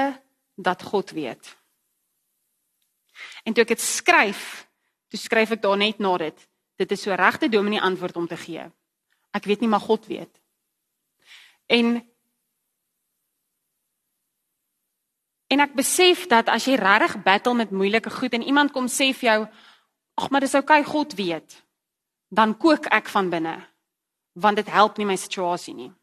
dat 0.55 0.83
God 0.83 1.11
weet. 1.13 1.57
En 3.45 3.53
toe 3.53 3.63
ek 3.65 3.75
dit 3.75 3.83
skryf, 3.83 4.65
toe 5.11 5.19
skryf 5.19 5.53
ek 5.57 5.61
daar 5.61 5.77
net 5.77 5.99
na 6.01 6.15
dit. 6.21 6.47
Dit 6.77 6.91
is 6.93 7.01
so 7.01 7.13
regte 7.13 7.49
dominee 7.49 7.81
antwoord 7.81 8.15
om 8.15 8.27
te 8.27 8.37
gee. 8.37 8.63
Ek 9.33 9.45
weet 9.49 9.63
nie 9.63 9.69
maar 9.69 9.83
God 9.83 10.05
weet. 10.05 10.41
En 11.65 11.97
En 15.47 15.63
ek 15.63 15.77
besef 15.79 16.25
dat 16.27 16.49
as 16.51 16.65
jy 16.67 16.75
regtig 16.75 17.21
battle 17.23 17.53
met 17.55 17.71
moeilike 17.71 18.11
goed 18.11 18.33
en 18.35 18.43
iemand 18.43 18.73
kom 18.75 18.89
sê 18.91 19.13
vir 19.15 19.29
jou, 19.29 19.47
"Ag, 20.19 20.29
maar 20.29 20.41
dis 20.41 20.55
oukei, 20.55 20.81
okay, 20.81 20.91
God 20.91 21.13
weet." 21.13 21.63
Dan 22.29 22.57
kook 22.57 22.85
ek 22.85 23.07
van 23.07 23.29
binne, 23.29 23.67
want 24.33 24.55
dit 24.55 24.67
help 24.67 24.97
nie 24.97 25.05
my 25.05 25.15
situasie 25.15 25.73
nie. 25.73 25.93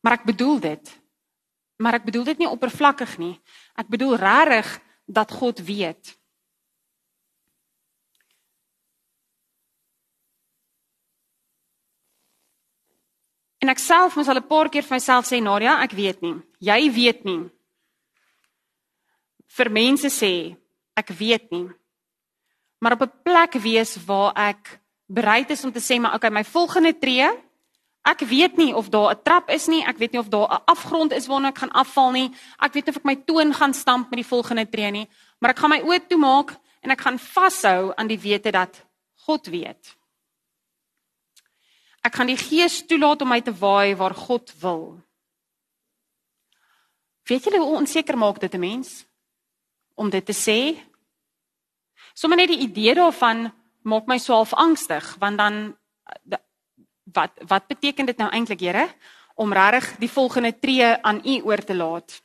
Maar 0.00 0.12
ek 0.12 0.24
bedoel 0.24 0.60
dit. 0.60 1.00
Maar 1.76 1.94
ek 1.94 2.04
bedoel 2.04 2.24
dit 2.24 2.38
nie 2.38 2.48
oppervlakkig 2.48 3.18
nie. 3.18 3.40
Ek 3.74 3.88
bedoel 3.88 4.16
regtig 4.16 4.80
dat 5.06 5.30
God 5.30 5.58
weet. 5.58 6.18
En 13.62 13.70
ek 13.70 13.78
self 13.78 14.16
moes 14.18 14.28
al 14.28 14.40
'n 14.42 14.50
paar 14.50 14.68
keer 14.68 14.82
vir 14.82 14.96
myself 14.96 15.26
sê, 15.26 15.38
Nadia, 15.40 15.78
ek 15.82 15.92
weet 15.92 16.20
nie. 16.20 16.34
Jy 16.58 16.90
weet 16.90 17.24
nie. 17.24 17.50
Vir 19.46 19.70
mense 19.70 20.10
sê, 20.10 20.56
ek 20.96 21.08
weet 21.08 21.50
nie. 21.52 21.68
Maar 22.80 22.92
op 22.92 23.02
'n 23.02 23.12
plek 23.22 23.52
wees 23.62 23.96
waar 24.04 24.32
ek 24.34 24.80
bereid 25.06 25.50
is 25.50 25.64
om 25.64 25.72
te 25.72 25.78
sê, 25.78 26.00
maar 26.00 26.14
okay, 26.14 26.30
my 26.30 26.44
volgende 26.44 26.98
tree, 26.98 27.28
ek 28.04 28.20
weet 28.20 28.56
nie 28.56 28.74
of 28.74 28.88
daar 28.88 29.14
'n 29.14 29.22
trap 29.22 29.50
is 29.50 29.68
nie, 29.68 29.84
ek 29.86 29.98
weet 29.98 30.12
nie 30.12 30.20
of 30.20 30.28
daar 30.28 30.48
'n 30.50 30.62
afgrond 30.66 31.12
is 31.12 31.26
waarna 31.26 31.48
ek 31.48 31.58
gaan 31.58 31.72
afval 31.72 32.10
nie. 32.10 32.30
Ek 32.58 32.72
weet 32.72 32.86
nie 32.86 32.94
of 32.94 32.96
ek 32.96 33.04
my 33.04 33.14
toon 33.14 33.54
gaan 33.54 33.74
stamp 33.74 34.10
met 34.10 34.16
die 34.16 34.30
volgende 34.34 34.66
tree 34.68 34.90
nie, 34.90 35.08
maar 35.38 35.50
ek 35.50 35.58
gaan 35.58 35.70
my 35.70 35.80
oë 35.80 36.08
toemaak 36.08 36.58
en 36.82 36.90
ek 36.90 37.00
gaan 37.00 37.18
vashou 37.18 37.92
aan 37.96 38.08
die 38.08 38.18
wete 38.18 38.50
dat 38.50 38.84
God 39.26 39.46
weet. 39.46 39.96
Ek 42.02 42.18
gaan 42.18 42.30
die 42.30 42.38
Gees 42.38 42.82
toelaat 42.86 43.22
om 43.22 43.30
my 43.30 43.40
te 43.40 43.54
waai 43.54 43.94
waar 43.98 44.14
God 44.14 44.50
wil. 44.60 44.86
Weet 47.30 47.46
julle 47.46 47.60
hoe 47.62 47.78
onseker 47.78 48.18
maak 48.18 48.40
dit 48.40 48.54
'n 48.54 48.60
mens 48.60 49.06
om 49.94 50.10
dit 50.10 50.24
te 50.26 50.34
sê? 50.34 50.78
Sommige 52.14 52.40
net 52.40 52.48
die 52.48 52.66
idee 52.66 52.94
daarvan 52.94 53.52
maak 53.82 54.06
my 54.06 54.18
so 54.18 54.34
half 54.34 54.52
angstig, 54.52 55.16
want 55.18 55.38
dan 55.38 55.76
wat 57.12 57.32
wat 57.46 57.66
beteken 57.66 58.06
dit 58.06 58.16
nou 58.16 58.30
eintlik, 58.30 58.60
Here, 58.60 58.88
om 59.34 59.52
regtig 59.52 59.96
die 59.98 60.10
volgende 60.10 60.58
tree 60.58 61.02
aan 61.02 61.20
U 61.24 61.40
oor 61.42 61.64
te 61.64 61.74
laat? 61.74 62.22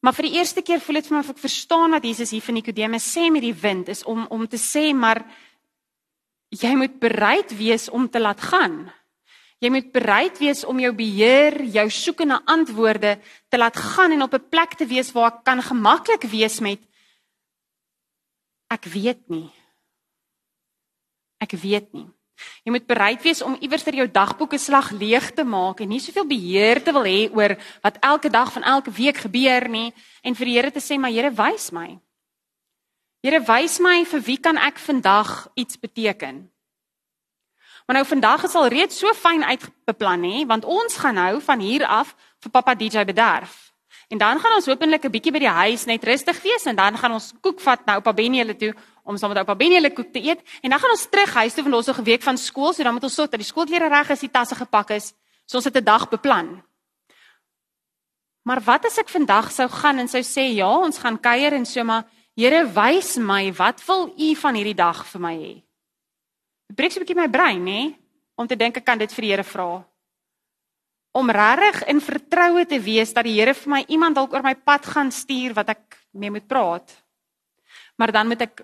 Maar 0.00 0.14
vir 0.14 0.28
die 0.28 0.38
eerste 0.38 0.62
keer 0.62 0.80
voel 0.80 0.94
dit 1.00 1.06
vir 1.06 1.16
my 1.16 1.20
of 1.24 1.30
ek 1.30 1.38
verstaan 1.42 1.90
wat 1.90 2.04
Jesus 2.06 2.30
hier 2.30 2.44
vir 2.44 2.54
Nikodemus 2.54 3.06
sê 3.16 3.30
met 3.34 3.42
die 3.42 3.54
wind 3.54 3.88
is 3.88 4.04
om 4.04 4.26
om 4.30 4.46
te 4.46 4.56
sê 4.56 4.94
maar 4.94 5.24
jy 6.48 6.74
moet 6.76 6.98
bereid 7.00 7.52
wees 7.56 7.88
om 7.88 8.08
te 8.08 8.20
laat 8.20 8.40
gaan. 8.40 8.88
Jy 9.58 9.70
moet 9.74 9.88
bereid 9.92 10.38
wees 10.38 10.62
om 10.64 10.78
jou 10.78 10.92
beheer, 10.94 11.56
jou 11.74 11.88
soeke 11.90 12.24
na 12.24 12.38
antwoorde 12.46 13.16
te 13.50 13.58
laat 13.58 13.76
gaan 13.76 14.12
en 14.14 14.22
op 14.22 14.34
'n 14.34 14.48
plek 14.48 14.74
te 14.78 14.86
wees 14.86 15.12
waar 15.12 15.32
ek 15.32 15.44
kan 15.44 15.62
gemaklik 15.62 16.22
wees 16.30 16.60
met 16.60 16.80
ek 18.70 18.84
weet 18.84 19.28
nie. 19.28 19.50
Ek 21.40 21.52
weet 21.52 21.92
nie. 21.92 22.06
Jy 22.64 22.70
moet 22.70 22.86
bereid 22.86 23.22
wees 23.22 23.42
om 23.42 23.56
iewers 23.60 23.82
vir 23.82 23.94
jou 23.94 24.06
dagboeke 24.06 24.58
slag 24.58 24.90
leeg 24.90 25.30
te 25.34 25.44
maak 25.44 25.80
en 25.80 25.88
nie 25.88 26.00
soveel 26.00 26.26
beheer 26.26 26.82
te 26.84 26.92
wil 26.92 27.06
hê 27.08 27.30
oor 27.34 27.56
wat 27.82 27.98
elke 28.00 28.30
dag 28.30 28.52
van 28.52 28.62
elke 28.62 28.90
week 28.90 29.16
gebeur 29.16 29.68
nie 29.68 29.92
en 30.22 30.34
vir 30.34 30.46
die 30.46 30.54
Here 30.54 30.70
te 30.70 30.80
sê 30.80 30.98
maar 30.98 31.10
Here 31.10 31.30
wys 31.30 31.72
my. 31.72 31.98
Here 33.18 33.40
wys 33.42 33.80
my 33.82 34.04
vir 34.06 34.20
wie 34.22 34.38
kan 34.38 34.58
ek 34.62 34.76
vandag 34.78 35.48
iets 35.58 35.78
beteken? 35.78 36.44
Maar 37.86 37.96
nou 37.96 38.04
vandag 38.06 38.44
is 38.46 38.54
al 38.54 38.68
reeds 38.70 39.00
so 39.00 39.10
fyn 39.16 39.42
uitbeplan 39.42 40.22
hè, 40.22 40.44
want 40.46 40.64
ons 40.68 40.98
gaan 41.02 41.16
nou 41.18 41.40
van 41.42 41.58
hier 41.58 41.82
af 41.86 42.12
vir 42.44 42.52
pappa 42.54 42.76
DJ 42.78 43.02
bederf. 43.08 43.72
En 44.08 44.20
dan 44.22 44.38
gaan 44.40 44.54
ons 44.54 44.66
hopelik 44.70 45.04
'n 45.04 45.10
bietjie 45.10 45.32
by 45.32 45.38
die 45.38 45.56
huis 45.62 45.84
net 45.86 46.04
rustig 46.04 46.42
wees 46.42 46.64
en 46.66 46.76
dan 46.76 46.96
gaan 46.96 47.12
ons 47.12 47.32
koek 47.40 47.60
vat 47.60 47.86
na 47.86 47.94
oupa 47.94 48.12
Benny 48.12 48.38
hulle 48.38 48.56
toe 48.56 48.74
om 49.04 49.16
saam 49.16 49.30
met 49.30 49.38
oupa 49.38 49.54
Benny 49.54 49.74
hulle 49.74 49.90
koek 49.90 50.12
te 50.12 50.22
eet 50.22 50.40
en 50.62 50.70
dan 50.70 50.78
gaan 50.78 50.90
ons 50.90 51.08
terug 51.10 51.34
huis 51.34 51.54
toe 51.54 51.64
van 51.64 51.74
ons 51.74 51.88
'n 51.88 52.04
week 52.04 52.22
van 52.22 52.38
skool, 52.38 52.72
so 52.72 52.82
dan 52.82 52.92
moet 52.92 53.02
ons 53.02 53.14
sorg 53.14 53.30
dat 53.30 53.40
die 53.40 53.48
skoolklere 53.48 53.88
reg 53.88 54.10
is, 54.10 54.20
die 54.20 54.30
tasse 54.30 54.54
gepak 54.54 54.90
is. 54.90 55.12
So 55.44 55.56
ons 55.56 55.64
het 55.64 55.76
'n 55.76 55.84
dag 55.84 56.08
beplan. 56.08 56.62
Maar 58.44 58.60
wat 58.60 58.84
as 58.84 58.98
ek 58.98 59.08
vandag 59.08 59.50
sou 59.50 59.68
gaan 59.68 59.98
en 59.98 60.08
sou 60.08 60.22
sê 60.22 60.54
ja, 60.54 60.68
ons 60.68 60.98
gaan 60.98 61.20
kuier 61.20 61.52
en 61.52 61.66
so 61.66 61.84
maar 61.84 62.04
Here 62.38 62.62
wys 62.70 63.16
my 63.18 63.50
wat 63.58 63.80
wil 63.82 64.12
u 64.14 64.28
van 64.38 64.54
hierdie 64.54 64.76
dag 64.78 65.00
vir 65.10 65.22
my 65.22 65.32
hê? 65.34 65.54
Dit 66.70 66.76
breek 66.78 66.92
so 66.92 67.00
'n 67.00 67.02
bietjie 67.02 67.18
my 67.18 67.26
brein, 67.26 67.64
nê, 67.66 67.98
om 68.38 68.46
te 68.46 68.54
dink 68.54 68.76
ek 68.76 68.84
kan 68.84 68.98
dit 68.98 69.10
vir 69.10 69.22
die 69.22 69.30
Here 69.30 69.42
vra. 69.42 69.84
Om 71.14 71.30
regtig 71.30 71.88
in 71.88 72.00
vertroue 72.00 72.64
te 72.64 72.78
wees 72.78 73.12
dat 73.12 73.24
die 73.24 73.34
Here 73.34 73.54
vir 73.54 73.70
my 73.70 73.84
iemand 73.88 74.14
dalk 74.14 74.32
oor 74.32 74.42
my 74.42 74.54
pad 74.54 74.86
gaan 74.86 75.10
stuur 75.10 75.54
wat 75.54 75.68
ek 75.70 75.98
mee 76.12 76.30
moet 76.30 76.46
praat. 76.46 76.94
Maar 77.98 78.12
dan 78.12 78.28
moet 78.28 78.42
ek 78.42 78.62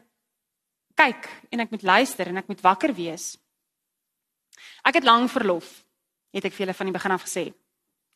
kyk 0.95 1.29
en 1.51 1.61
ek 1.61 1.71
moet 1.71 1.83
luister 1.83 2.29
en 2.29 2.37
ek 2.37 2.47
moet 2.47 2.61
wakker 2.61 2.95
wees. 2.95 3.37
Ek 4.85 4.95
het 4.95 5.05
lank 5.05 5.31
verlof, 5.31 5.85
het 6.33 6.45
ek 6.45 6.53
vir 6.53 6.67
julle 6.67 6.75
van 6.75 6.87
die 6.87 6.93
begin 6.93 7.11
af 7.11 7.25
gesê 7.27 7.53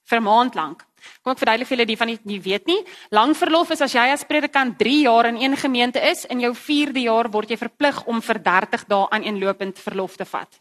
vir 0.09 0.19
'n 0.19 0.23
maand 0.23 0.55
lank. 0.55 0.85
Kom 1.23 1.33
ek 1.33 1.39
verduidelik 1.39 1.69
vir 1.69 1.77
julle 1.77 1.87
die 1.87 1.97
van 1.97 2.09
die 2.09 2.19
nie 2.25 2.41
weet 2.41 2.67
nie. 2.67 2.85
Lang 3.11 3.35
verlof 3.37 3.71
is 3.71 3.81
as 3.81 3.93
jy 3.93 4.11
as 4.13 4.25
predikant 4.25 4.79
3 4.79 5.03
jaar 5.03 5.27
in 5.27 5.37
een 5.37 5.57
gemeente 5.57 6.01
is 6.01 6.27
en 6.27 6.41
jou 6.41 6.55
4de 6.55 7.01
jaar 7.01 7.31
word 7.31 7.51
jy 7.51 7.57
verplig 7.57 8.05
om 8.07 8.21
vir 8.21 8.43
30 8.43 8.87
dae 8.89 9.07
aan 9.11 9.23
eenlopend 9.23 9.79
verlof 9.79 10.17
te 10.17 10.25
vat. 10.25 10.61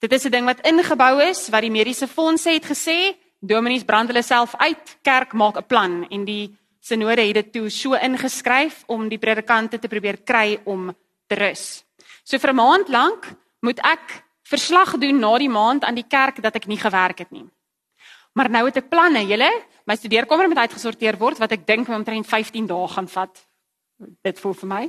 Dit 0.00 0.12
is 0.12 0.24
'n 0.24 0.30
ding 0.30 0.44
wat 0.44 0.66
ingebou 0.66 1.20
is 1.20 1.48
wat 1.48 1.62
die 1.62 1.70
mediese 1.70 2.08
fondse 2.08 2.50
het 2.50 2.64
gesê, 2.64 3.16
dominees 3.40 3.84
brand 3.84 4.08
hulle 4.08 4.22
self 4.22 4.54
uit, 4.56 4.96
kerk 5.02 5.32
maak 5.32 5.56
'n 5.56 5.66
plan 5.66 6.06
en 6.10 6.24
die 6.24 6.56
sinode 6.80 7.22
het 7.22 7.34
dit 7.34 7.52
toe 7.52 7.70
so 7.70 7.94
ingeskryf 7.94 8.84
om 8.86 9.08
die 9.08 9.18
predikante 9.18 9.78
te 9.78 9.88
probeer 9.88 10.18
kry 10.24 10.60
om 10.64 10.94
te 11.28 11.34
rus. 11.34 11.84
So 12.24 12.38
vir 12.38 12.50
'n 12.50 12.56
maand 12.56 12.88
lank 12.88 13.34
moet 13.60 13.78
ek 13.78 14.24
verslag 14.42 14.98
doen 14.98 15.18
na 15.18 15.38
die 15.38 15.48
maand 15.48 15.84
aan 15.84 15.94
die 15.94 16.08
kerk 16.08 16.42
dat 16.42 16.56
ek 16.56 16.66
nie 16.66 16.78
gewerk 16.78 17.18
het 17.18 17.30
nie. 17.30 17.46
Maar 18.32 18.50
nou 18.50 18.64
het 18.66 18.80
ek 18.80 18.88
planne, 18.88 19.24
julle. 19.28 19.50
My 19.84 19.96
studeerkamer 19.98 20.48
moet 20.48 20.64
uitgesorteer 20.64 21.18
word 21.20 21.40
wat 21.42 21.52
ek 21.52 21.66
dink 21.66 21.88
omtrent 21.88 22.26
15 22.26 22.66
dae 22.70 22.88
gaan 22.88 23.08
vat. 23.08 23.42
Dit 24.24 24.40
voel 24.40 24.54
vir 24.54 24.68
my. 24.68 24.82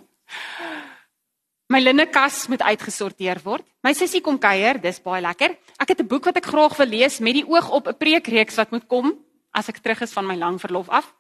My 1.74 1.80
linnekas 1.82 2.48
moet 2.52 2.62
uitgesorteer 2.62 3.42
word. 3.44 3.66
My 3.84 3.94
sussie 3.98 4.22
kom 4.22 4.38
kuier, 4.40 4.78
dis 4.82 5.02
baie 5.04 5.24
lekker. 5.24 5.56
Ek 5.80 5.90
het 5.90 6.00
'n 6.00 6.08
boek 6.08 6.26
wat 6.26 6.38
ek 6.38 6.46
graag 6.46 6.78
wil 6.78 6.88
lees 6.88 7.20
met 7.20 7.34
die 7.34 7.48
oog 7.48 7.70
op 7.70 7.88
'n 7.88 7.98
preekreeks 7.98 8.56
wat 8.56 8.72
moet 8.72 8.88
kom 8.88 9.18
as 9.52 9.70
ek 9.70 9.80
terug 9.80 10.02
is 10.02 10.14
van 10.14 10.26
my 10.26 10.36
lang 10.36 10.60
verlof 10.60 10.90
af. 10.90 11.14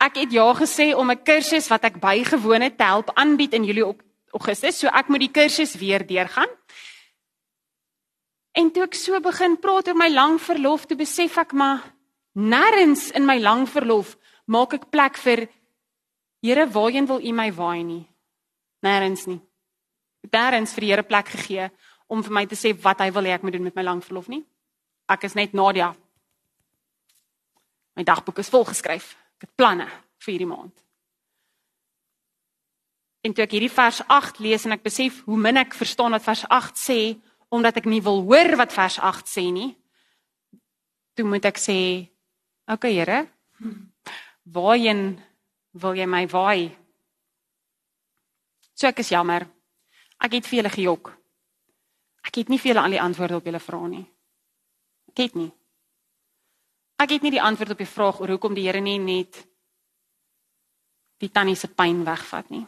Ek 0.00 0.16
het 0.16 0.32
ja 0.32 0.54
gesê 0.54 0.94
om 0.96 1.10
'n 1.10 1.22
kursus 1.22 1.68
wat 1.68 1.84
ek 1.84 2.00
bygewoon 2.00 2.62
het 2.62 2.78
help 2.78 3.10
aanbied 3.14 3.52
in 3.52 3.64
Julie 3.64 3.84
Augustus, 4.32 4.78
so 4.78 4.86
ek 4.86 5.08
moet 5.08 5.20
die 5.20 5.30
kursus 5.30 5.74
weer 5.74 6.06
deurgaan. 6.06 6.48
En 8.58 8.70
toe 8.74 8.84
ek 8.88 8.96
so 8.98 9.18
begin 9.22 9.56
praat 9.62 9.88
oor 9.90 9.98
my 9.98 10.08
lang 10.10 10.38
verlof, 10.42 10.86
toe 10.86 10.98
besef 10.98 11.38
ek 11.38 11.54
maar 11.54 11.84
nêrens 12.34 13.10
in 13.14 13.26
my 13.26 13.38
lang 13.38 13.66
verlof 13.70 14.16
maak 14.50 14.74
ek 14.78 14.90
plek 14.90 15.18
vir 15.20 15.48
Here, 16.40 16.64
waarheen 16.72 17.04
wil 17.04 17.20
U 17.20 17.32
my 17.36 17.50
waai 17.52 17.82
nie? 17.84 18.04
Nêrens 18.80 19.26
nie. 19.28 19.42
Nêrens 20.32 20.72
vir 20.72 20.86
die 20.86 20.88
Here 20.88 21.04
plek 21.04 21.28
gegee 21.28 21.66
om 22.08 22.22
vir 22.24 22.32
my 22.32 22.46
te 22.48 22.56
sê 22.56 22.72
wat 22.80 23.02
hy 23.04 23.10
wil 23.12 23.28
hê 23.28 23.34
ek 23.36 23.44
moet 23.44 23.58
doen 23.58 23.66
met 23.68 23.76
my 23.76 23.84
lang 23.84 24.00
verlof 24.00 24.30
nie. 24.32 24.40
Ek 25.10 25.26
is 25.28 25.36
net 25.36 25.52
Nadia. 25.52 25.90
My 27.92 28.06
dagboek 28.08 28.40
is 28.40 28.48
vol 28.48 28.64
geskryf. 28.64 29.12
Ek 29.36 29.50
het 29.50 29.56
planne 29.60 29.90
vir 30.24 30.32
hierdie 30.32 30.48
maand. 30.48 30.72
En 33.20 33.36
toe 33.36 33.44
ek 33.44 33.58
hierdie 33.58 33.72
vers 33.72 34.00
8 34.08 34.40
lees 34.40 34.64
en 34.64 34.78
ek 34.78 34.86
besef 34.86 35.20
hoe 35.28 35.36
min 35.36 35.60
ek 35.60 35.76
verstaan 35.76 36.16
wat 36.16 36.24
vers 36.24 36.46
8 36.48 36.80
sê, 36.80 37.00
omdat 37.50 37.80
ek 37.82 37.88
nie 37.90 38.02
wil 38.02 38.22
hoor 38.22 38.56
wat 38.56 38.72
vers 38.72 38.98
8 38.98 39.28
sê 39.28 39.50
nie. 39.52 39.74
Toe 41.14 41.26
moet 41.26 41.44
ek 41.44 41.58
sê, 41.58 42.08
"Oké 42.66 42.88
okay, 42.88 42.94
Here, 42.94 43.28
waarheen 44.54 45.20
wil 45.72 45.94
jy 45.94 46.06
my 46.06 46.26
waai?" 46.26 46.76
So 48.74 48.86
ek 48.86 49.00
is 49.00 49.10
jammer. 49.10 49.46
Ek 50.20 50.32
het 50.32 50.46
vir 50.46 50.62
julle 50.62 50.70
gejok. 50.70 51.12
Ek 52.24 52.34
het 52.36 52.48
nie 52.48 52.58
vir 52.58 52.72
julle 52.72 52.82
al 52.84 52.90
die 52.90 53.00
antwoorde 53.00 53.36
op 53.36 53.44
julle 53.44 53.60
vrae 53.60 53.88
nie. 53.88 54.06
Ek 55.08 55.18
het 55.18 55.34
nie. 55.34 55.52
Ek 57.00 57.10
het 57.10 57.22
nie 57.22 57.30
die 57.30 57.42
antwoord 57.42 57.70
op 57.70 57.78
die 57.78 57.88
vraag 57.88 58.20
oor 58.20 58.28
hoekom 58.28 58.54
die 58.54 58.66
Here 58.66 58.80
nie 58.80 58.98
net 58.98 59.46
die 61.20 61.28
tannie 61.28 61.56
se 61.56 61.68
pyn 61.68 62.04
wegvat 62.04 62.50
nie. 62.50 62.66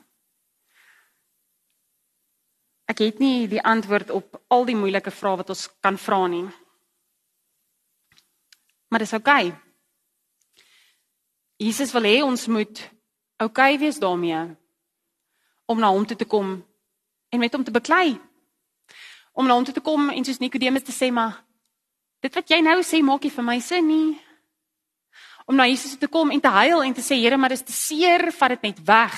Ek 2.93 2.99
het 3.01 3.21
nie 3.23 3.47
die 3.49 3.63
antwoord 3.65 4.11
op 4.13 4.37
al 4.53 4.67
die 4.69 4.77
moeilike 4.77 5.13
vrae 5.15 5.39
wat 5.41 5.53
ons 5.55 5.69
kan 5.81 5.97
vra 5.97 6.27
nie. 6.29 6.45
Maar 8.93 9.01
dis 9.01 9.15
oukei. 9.17 9.47
Okay. 9.49 9.61
Jesus 11.63 11.93
wil 11.95 12.05
hê 12.05 12.19
ons 12.27 12.49
moet 12.53 12.83
oukei 13.41 13.77
okay 13.77 13.79
wees 13.81 14.01
daarmee 14.03 14.43
om 15.71 15.81
na 15.81 15.89
hom 15.95 16.05
toe 16.05 16.19
te 16.19 16.29
kom 16.29 16.59
en 17.33 17.41
met 17.41 17.55
hom 17.55 17.65
te 17.65 17.73
beklei. 17.73 18.19
Om 19.33 19.49
na 19.49 19.57
hom 19.57 19.65
toe 19.65 19.75
te 19.75 19.85
kom 19.85 20.11
en 20.13 20.27
soos 20.29 20.43
Nikodemus 20.43 20.85
te 20.85 20.93
sê 20.93 21.09
maar 21.15 21.39
dit 22.21 22.35
wat 22.35 22.51
jy 22.51 22.61
nou 22.61 22.83
sê 22.85 23.01
maak 23.01 23.25
nie 23.25 23.33
vir 23.33 23.47
my 23.47 23.57
sin 23.65 23.89
nie. 23.89 24.11
Om 25.49 25.57
na 25.57 25.71
Jesus 25.71 25.97
te 25.97 26.11
kom 26.13 26.31
en 26.31 26.45
te 26.45 26.53
huil 26.61 26.85
en 26.85 26.95
te 26.95 27.03
sê 27.03 27.17
Here, 27.23 27.41
maar 27.41 27.55
dit 27.55 27.63
is 27.63 27.67
te 27.67 27.73
seer, 27.73 28.29
vat 28.37 28.53
dit 28.53 28.69
net 28.69 28.85
weg. 28.87 29.17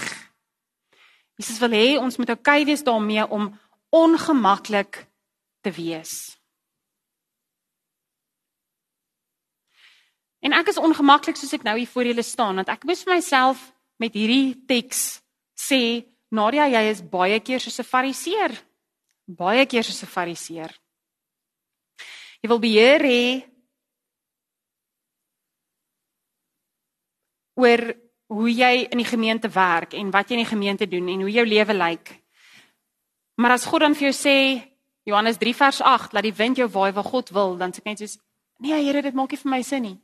Jesus 1.41 1.59
wil 1.59 1.75
hê 1.75 1.87
ons 1.99 2.17
moet 2.23 2.37
oukei 2.37 2.61
okay 2.63 2.71
wees 2.71 2.87
daarmee 2.87 3.27
om 3.27 3.51
ongemaklik 3.95 5.07
te 5.63 5.71
wees. 5.71 6.35
En 10.45 10.53
ek 10.53 10.75
is 10.75 10.81
ongemaklik 10.83 11.39
soos 11.39 11.55
ek 11.57 11.65
nou 11.65 11.77
hier 11.79 11.89
voor 11.89 12.11
julle 12.11 12.25
staan 12.27 12.59
want 12.61 12.73
ek 12.73 12.85
moes 12.85 13.05
vir 13.07 13.15
myself 13.15 13.63
met 14.03 14.17
hierdie 14.19 14.57
teks 14.69 15.23
sê 15.57 16.05
Nadia 16.35 16.67
jy 16.67 16.83
is 16.91 17.01
baie 17.01 17.39
keer 17.41 17.63
soos 17.63 17.79
'n 17.79 17.87
fariseer. 17.87 18.53
Baie 19.27 19.65
keer 19.67 19.85
soos 19.85 20.03
'n 20.03 20.11
fariseer. 20.11 20.73
Jy 22.43 22.49
wil 22.49 22.59
beheer 22.59 23.01
hê 23.01 23.25
oor 27.57 27.95
hoe 28.27 28.51
jy 28.51 28.89
in 28.91 28.99
die 28.99 29.13
gemeente 29.15 29.49
werk 29.49 29.95
en 29.95 30.11
wat 30.11 30.29
jy 30.29 30.37
in 30.37 30.45
die 30.45 30.55
gemeente 30.55 30.87
doen 30.87 31.09
en 31.09 31.21
hoe 31.21 31.31
jou 31.31 31.47
lewe 31.47 31.75
lyk. 31.75 32.24
Maar 33.35 33.57
as 33.57 33.67
God 33.67 33.81
dan 33.81 33.95
vir 33.95 34.11
jou 34.11 34.17
sê 34.17 34.37
Johannes 35.05 35.39
3 35.39 35.55
vers 35.55 35.81
8 35.83 36.15
laat 36.15 36.25
die 36.25 36.37
wind 36.37 36.59
jou 36.59 36.69
waai 36.71 36.93
waar 36.93 37.05
God 37.05 37.33
wil, 37.35 37.57
dan 37.57 37.73
sê 37.73 37.83
ek 37.83 37.91
net 37.93 38.05
soos 38.05 38.19
nee 38.63 38.77
Here, 38.85 39.03
dit 39.03 39.15
maak 39.15 39.35
nie 39.35 39.41
vir 39.41 39.51
my 39.51 39.63
sin 39.63 39.83
nie. 39.83 39.99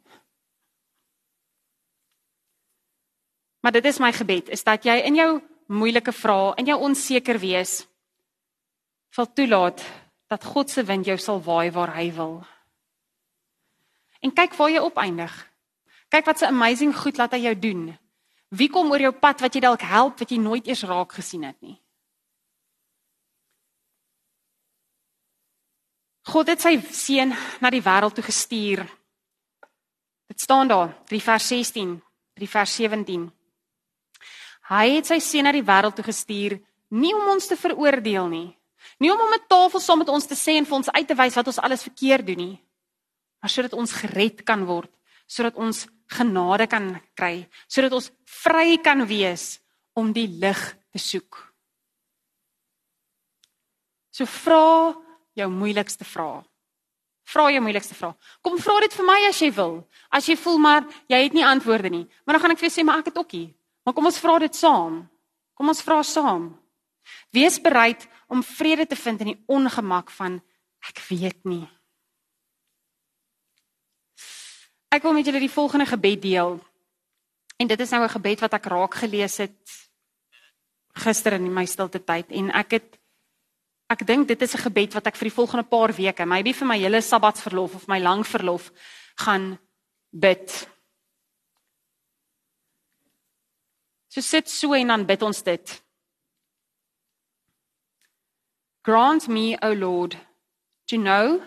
Maar 3.60 3.72
dit 3.76 3.84
is 3.84 4.00
my 4.00 4.10
gebed 4.12 4.50
is 4.52 4.64
dat 4.64 4.84
jy 4.84 4.96
in 5.06 5.16
jou 5.16 5.30
moeilike 5.70 6.12
vrae, 6.12 6.54
in 6.58 6.66
jou 6.66 6.78
onseker 6.82 7.38
wees, 7.38 7.84
sal 9.14 9.28
toelaat 9.30 9.82
dat 10.30 10.46
God 10.46 10.70
se 10.70 10.82
wind 10.86 11.06
jou 11.06 11.18
sal 11.18 11.40
waai 11.42 11.70
waar 11.74 11.94
hy 11.94 12.10
wil. 12.14 12.40
En 14.20 14.34
kyk 14.34 14.54
waar 14.58 14.70
jy 14.70 14.82
opeindig. 14.82 15.32
Kyk 16.10 16.26
wat 16.26 16.42
'n 16.42 16.52
amazing 16.54 16.94
goed 16.96 17.16
laat 17.16 17.32
hy 17.32 17.40
jou 17.46 17.54
doen. 17.54 17.98
Wie 18.50 18.68
kom 18.68 18.90
oor 18.90 19.00
jou 19.00 19.12
pad 19.12 19.40
wat 19.40 19.54
jy 19.54 19.60
dalk 19.60 19.80
help 19.80 20.18
wat 20.18 20.30
jy 20.30 20.38
nooit 20.38 20.66
eers 20.66 20.82
raak 20.82 21.12
gesien 21.12 21.42
het 21.42 21.60
nie. 21.62 21.80
God 26.28 26.48
het 26.52 26.60
sy 26.60 26.76
seun 26.92 27.32
na 27.60 27.70
die 27.72 27.82
wêreld 27.82 28.14
toe 28.14 28.24
gestuur. 28.24 28.84
Dit 30.28 30.40
staan 30.40 30.68
daar, 30.68 30.92
3 31.08 31.20
vers 31.20 31.46
16, 31.48 31.94
3 32.36 32.48
vers 32.48 32.74
17. 32.76 33.24
Hy 34.70 34.86
het 34.94 35.08
sy 35.08 35.18
seun 35.18 35.48
na 35.48 35.52
die 35.56 35.64
wêreld 35.66 35.96
toe 35.96 36.04
gestuur 36.04 36.58
nie 36.90 37.14
om 37.14 37.32
ons 37.32 37.48
te 37.48 37.56
veroordeel 37.56 38.28
nie. 38.28 38.48
Nie 39.00 39.12
om 39.12 39.20
om 39.20 39.32
'n 39.32 39.46
tafel 39.48 39.80
saam 39.80 39.98
met 39.98 40.08
ons 40.08 40.26
te 40.26 40.34
sê 40.34 40.56
en 40.58 40.66
vir 40.66 40.76
ons 40.76 40.90
uit 40.90 41.08
te 41.08 41.14
wys 41.14 41.34
wat 41.34 41.46
ons 41.46 41.58
alles 41.58 41.82
verkeerd 41.82 42.26
doen 42.26 42.36
nie. 42.36 42.60
Maar 43.40 43.50
sodat 43.50 43.72
ons 43.72 43.92
gered 43.92 44.44
kan 44.44 44.64
word, 44.64 44.90
sodat 45.26 45.56
ons 45.56 45.86
genade 46.06 46.66
kan 46.66 47.00
kry, 47.14 47.48
sodat 47.68 47.92
ons 47.92 48.10
vry 48.24 48.78
kan 48.82 49.06
wees 49.06 49.60
om 49.94 50.12
die 50.12 50.26
lig 50.26 50.76
te 50.92 50.98
soek. 50.98 51.52
So 54.10 54.26
vra 54.26 54.94
jou 55.40 55.50
moeilikste 55.52 56.06
vrae. 56.06 56.42
Vra 57.30 57.46
jou 57.52 57.62
moeilikste 57.62 57.94
vrae. 57.94 58.16
Kom 58.42 58.58
vra 58.58 58.80
dit 58.84 58.94
vir 58.96 59.06
my 59.06 59.18
as 59.28 59.40
jy 59.42 59.50
wil. 59.54 59.80
As 60.10 60.28
jy 60.28 60.36
voel 60.40 60.58
maar 60.62 60.86
jy 61.10 61.22
het 61.24 61.36
nie 61.36 61.46
antwoorde 61.46 61.90
nie, 61.92 62.06
maar 62.24 62.36
dan 62.36 62.44
gaan 62.44 62.54
ek 62.56 62.62
vir 62.62 62.68
jou 62.68 62.76
sê 62.78 62.86
maar 62.86 63.02
ek 63.02 63.12
het 63.12 63.20
ook 63.20 63.34
nie. 63.38 63.50
Maar 63.84 63.96
kom 63.96 64.08
ons 64.10 64.20
vra 64.22 64.38
dit 64.42 64.56
saam. 64.56 65.02
Kom 65.54 65.68
ons 65.72 65.82
vra 65.84 66.00
saam. 66.06 66.48
Wees 67.34 67.58
bereid 67.62 68.06
om 68.30 68.42
vrede 68.46 68.86
te 68.86 68.96
vind 68.96 69.20
in 69.20 69.32
die 69.32 69.42
ongemak 69.50 70.10
van 70.14 70.40
ek 70.88 71.02
weet 71.10 71.44
nie. 71.44 71.66
Ek 74.90 75.04
wil 75.06 75.14
met 75.14 75.26
julle 75.26 75.42
die 75.42 75.52
volgende 75.52 75.86
gebed 75.86 76.22
deel. 76.22 76.58
En 77.60 77.68
dit 77.68 77.80
is 77.80 77.90
nou 77.90 78.02
'n 78.02 78.16
gebed 78.16 78.40
wat 78.40 78.54
ek 78.54 78.66
raak 78.66 78.94
gelees 78.94 79.36
het 79.36 79.58
gister 80.94 81.32
in 81.32 81.52
my 81.52 81.64
stilte 81.66 82.04
tyd 82.04 82.30
en 82.30 82.50
ek 82.50 82.70
het 82.70 82.99
ek 83.90 84.06
dink 84.06 84.28
dit 84.28 84.42
is 84.42 84.54
'n 84.54 84.62
gebed 84.62 84.94
wat 84.94 85.06
ek 85.06 85.16
vir 85.16 85.28
die 85.28 85.38
volgende 85.38 85.66
paar 85.66 85.92
weke, 85.92 86.26
maybe 86.26 86.52
vir 86.52 86.66
my 86.66 86.78
hele 86.78 87.02
sabbatsverlof 87.02 87.74
of 87.74 87.88
my 87.88 87.98
lang 87.98 88.22
verlof 88.24 88.70
gaan 89.16 89.58
bid. 90.10 90.68
So 94.08 94.20
sit 94.20 94.48
so 94.48 94.74
en 94.74 94.88
dan 94.88 95.06
bid 95.06 95.22
ons 95.22 95.42
dit. 95.42 95.82
Grant 98.82 99.28
me, 99.28 99.56
O 99.62 99.72
Lord, 99.72 100.16
to 100.86 100.96
know 100.96 101.42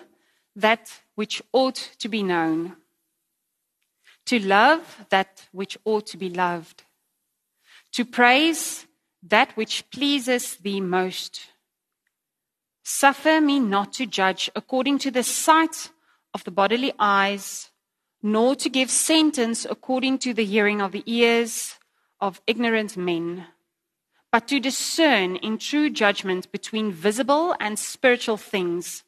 that 0.56 1.04
which 1.16 1.42
ought 1.52 1.98
to 2.00 2.10
be 2.10 2.22
known, 2.22 2.78
to 4.26 4.40
love 4.40 5.06
that 5.10 5.50
which 5.52 5.78
ought 5.84 6.06
to 6.12 6.18
be 6.18 6.30
loved, 6.30 6.86
to 7.92 8.06
praise 8.06 8.86
that 9.22 9.56
which 9.58 9.90
pleases 9.90 10.58
thee 10.58 10.82
most. 10.82 11.53
Suffer 12.84 13.40
me 13.40 13.60
not 13.60 13.94
to 13.94 14.06
judge 14.06 14.50
according 14.56 15.00
to 15.00 15.12
the 15.12 15.24
sight 15.24 15.92
of 16.34 16.44
the 16.44 16.52
bodily 16.52 16.94
eyes, 17.00 17.72
nor 18.22 18.56
to 18.56 18.70
give 18.70 18.92
sentence 18.92 19.66
according 19.70 20.18
to 20.20 20.34
the 20.34 20.44
hearing 20.44 20.82
of 20.82 20.92
the 20.92 21.04
ears 21.06 21.76
of 22.20 22.42
ignorant 22.46 22.98
men, 22.98 23.48
but 24.32 24.48
to 24.50 24.60
discern 24.60 25.38
in 25.38 25.58
true 25.58 25.90
judgment 25.90 26.52
between 26.52 26.92
visible 26.92 27.56
and 27.60 27.80
spiritual 27.80 28.38
things, 28.38 29.04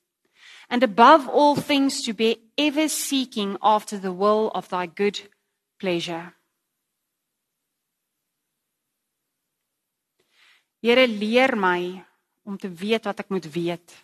and 0.69 0.81
above 0.81 1.27
all 1.27 1.55
things 1.55 2.01
to 2.03 2.13
be 2.13 2.37
ever 2.57 2.87
seeking 2.87 3.57
after 3.61 3.97
the 3.97 4.13
will 4.13 4.51
of 4.55 4.69
thy 4.69 4.85
good 4.85 5.19
pleasure. 5.79 6.33
Here 10.81 11.07
leer 11.07 11.55
my 11.55 12.05
om 12.45 12.57
te 12.57 12.69
weet 12.69 13.07
wat 13.09 13.23
ek 13.25 13.31
moet 13.33 13.47
weet. 13.51 13.95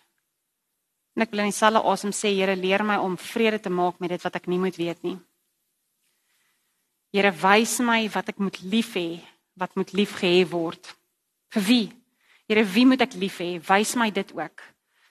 En 1.14 1.24
ek 1.24 1.32
wil 1.32 1.44
in 1.44 1.52
dieselfde 1.52 1.82
asem 1.92 2.12
sê 2.16 2.32
Here 2.34 2.56
leer 2.56 2.84
my 2.84 2.98
om 3.02 3.18
vrede 3.20 3.60
te 3.62 3.70
maak 3.70 4.00
met 4.00 4.14
dit 4.14 4.24
wat 4.24 4.38
ek 4.40 4.48
nie 4.50 4.60
moet 4.60 4.78
weet 4.80 5.02
nie. 5.06 5.18
Here 7.12 7.32
wys 7.42 7.78
my 7.84 8.06
wat 8.12 8.32
ek 8.32 8.40
moet 8.40 8.58
lief 8.64 8.94
hê, 8.96 9.20
wat 9.60 9.76
moet 9.76 9.92
lief 9.92 10.16
gehê 10.20 10.46
word. 10.48 10.80
Vir 11.52 11.66
wie? 11.68 11.86
Here, 12.48 12.64
wie 12.64 12.86
moet 12.88 13.04
ek 13.04 13.14
lief 13.20 13.38
hê? 13.40 13.58
Wys 13.60 13.94
my 14.00 14.08
dit 14.10 14.32
ook. 14.36 14.64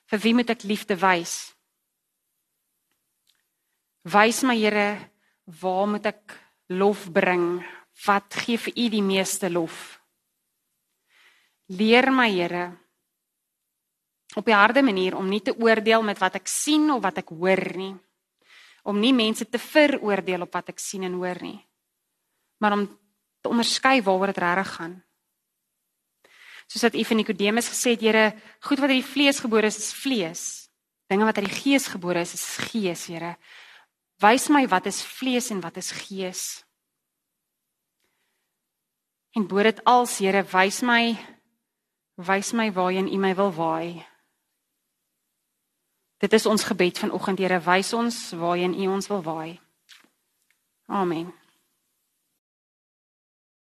Vir 0.09 0.23
wie 0.25 0.33
moet 0.35 0.49
ek 0.51 0.65
liefde 0.67 0.97
wys? 0.99 1.53
Wys 4.09 4.41
my 4.43 4.57
Here, 4.57 4.97
waar 5.61 5.87
moet 5.87 6.09
ek 6.09 6.35
lof 6.73 7.05
bring? 7.13 7.61
Wat 8.01 8.33
gee 8.43 8.57
vir 8.57 8.73
U 8.73 8.89
die 8.97 9.05
meeste 9.05 9.51
lof? 9.53 10.01
Leer 11.69 12.09
my 12.11 12.27
Here 12.33 12.71
op 14.35 14.47
'n 14.47 14.51
harde 14.51 14.81
manier 14.81 15.15
om 15.17 15.29
nie 15.29 15.41
te 15.41 15.55
oordeel 15.57 16.03
met 16.03 16.19
wat 16.19 16.35
ek 16.35 16.47
sien 16.47 16.91
of 16.91 17.01
wat 17.01 17.17
ek 17.17 17.29
hoor 17.29 17.75
nie. 17.75 17.95
Om 18.83 18.99
nie 18.99 19.13
mense 19.13 19.49
te 19.49 19.59
veroordeel 19.59 20.41
op 20.41 20.53
wat 20.53 20.69
ek 20.69 20.79
sien 20.79 21.03
en 21.03 21.13
hoor 21.13 21.41
nie 21.41 21.71
maar 22.61 22.77
om 22.77 22.99
te 23.41 23.49
onderskei 23.49 24.01
waaroor 24.05 24.29
dit 24.29 24.37
regtig 24.37 24.73
gaan. 24.75 24.93
Soos 26.69 26.85
wat 26.85 26.95
Eve 26.95 27.17
Nikodemus 27.17 27.71
gesê 27.73 27.95
het, 27.95 28.03
Here, 28.05 28.25
goed 28.61 28.79
wat 28.79 28.93
uit 28.93 29.01
die 29.01 29.11
vlees 29.13 29.41
gebore 29.41 29.67
is, 29.67 29.77
is 29.81 29.93
vlees. 29.97 30.43
Dinge 31.09 31.25
wat 31.25 31.41
uit 31.41 31.49
die 31.49 31.57
gees 31.57 31.89
gebore 31.89 32.21
is, 32.21 32.35
is 32.37 32.45
gees, 32.69 33.07
Here. 33.09 33.35
Wys 34.21 34.47
my 34.53 34.67
wat 34.69 34.85
is 34.85 35.01
vlees 35.01 35.49
en 35.49 35.59
wat 35.65 35.81
is 35.81 35.89
gees. 36.05 36.61
En 39.33 39.47
bo 39.49 39.63
dit 39.65 39.83
als, 39.89 40.19
Here, 40.21 40.45
wys 40.53 40.83
my 40.85 41.17
wys 42.21 42.53
my 42.53 42.69
waarheen 42.71 43.09
U 43.09 43.17
my 43.17 43.33
wil 43.35 43.51
waai. 43.57 44.05
Dit 46.21 46.33
is 46.33 46.45
ons 46.45 46.63
gebed 46.63 46.99
vanoggend, 47.01 47.39
Here, 47.41 47.57
wys 47.65 47.93
ons 47.97 48.17
waarheen 48.37 48.77
U 48.77 48.87
ons 48.93 49.07
wil 49.09 49.23
waai. 49.25 49.59
Amen. 50.85 51.40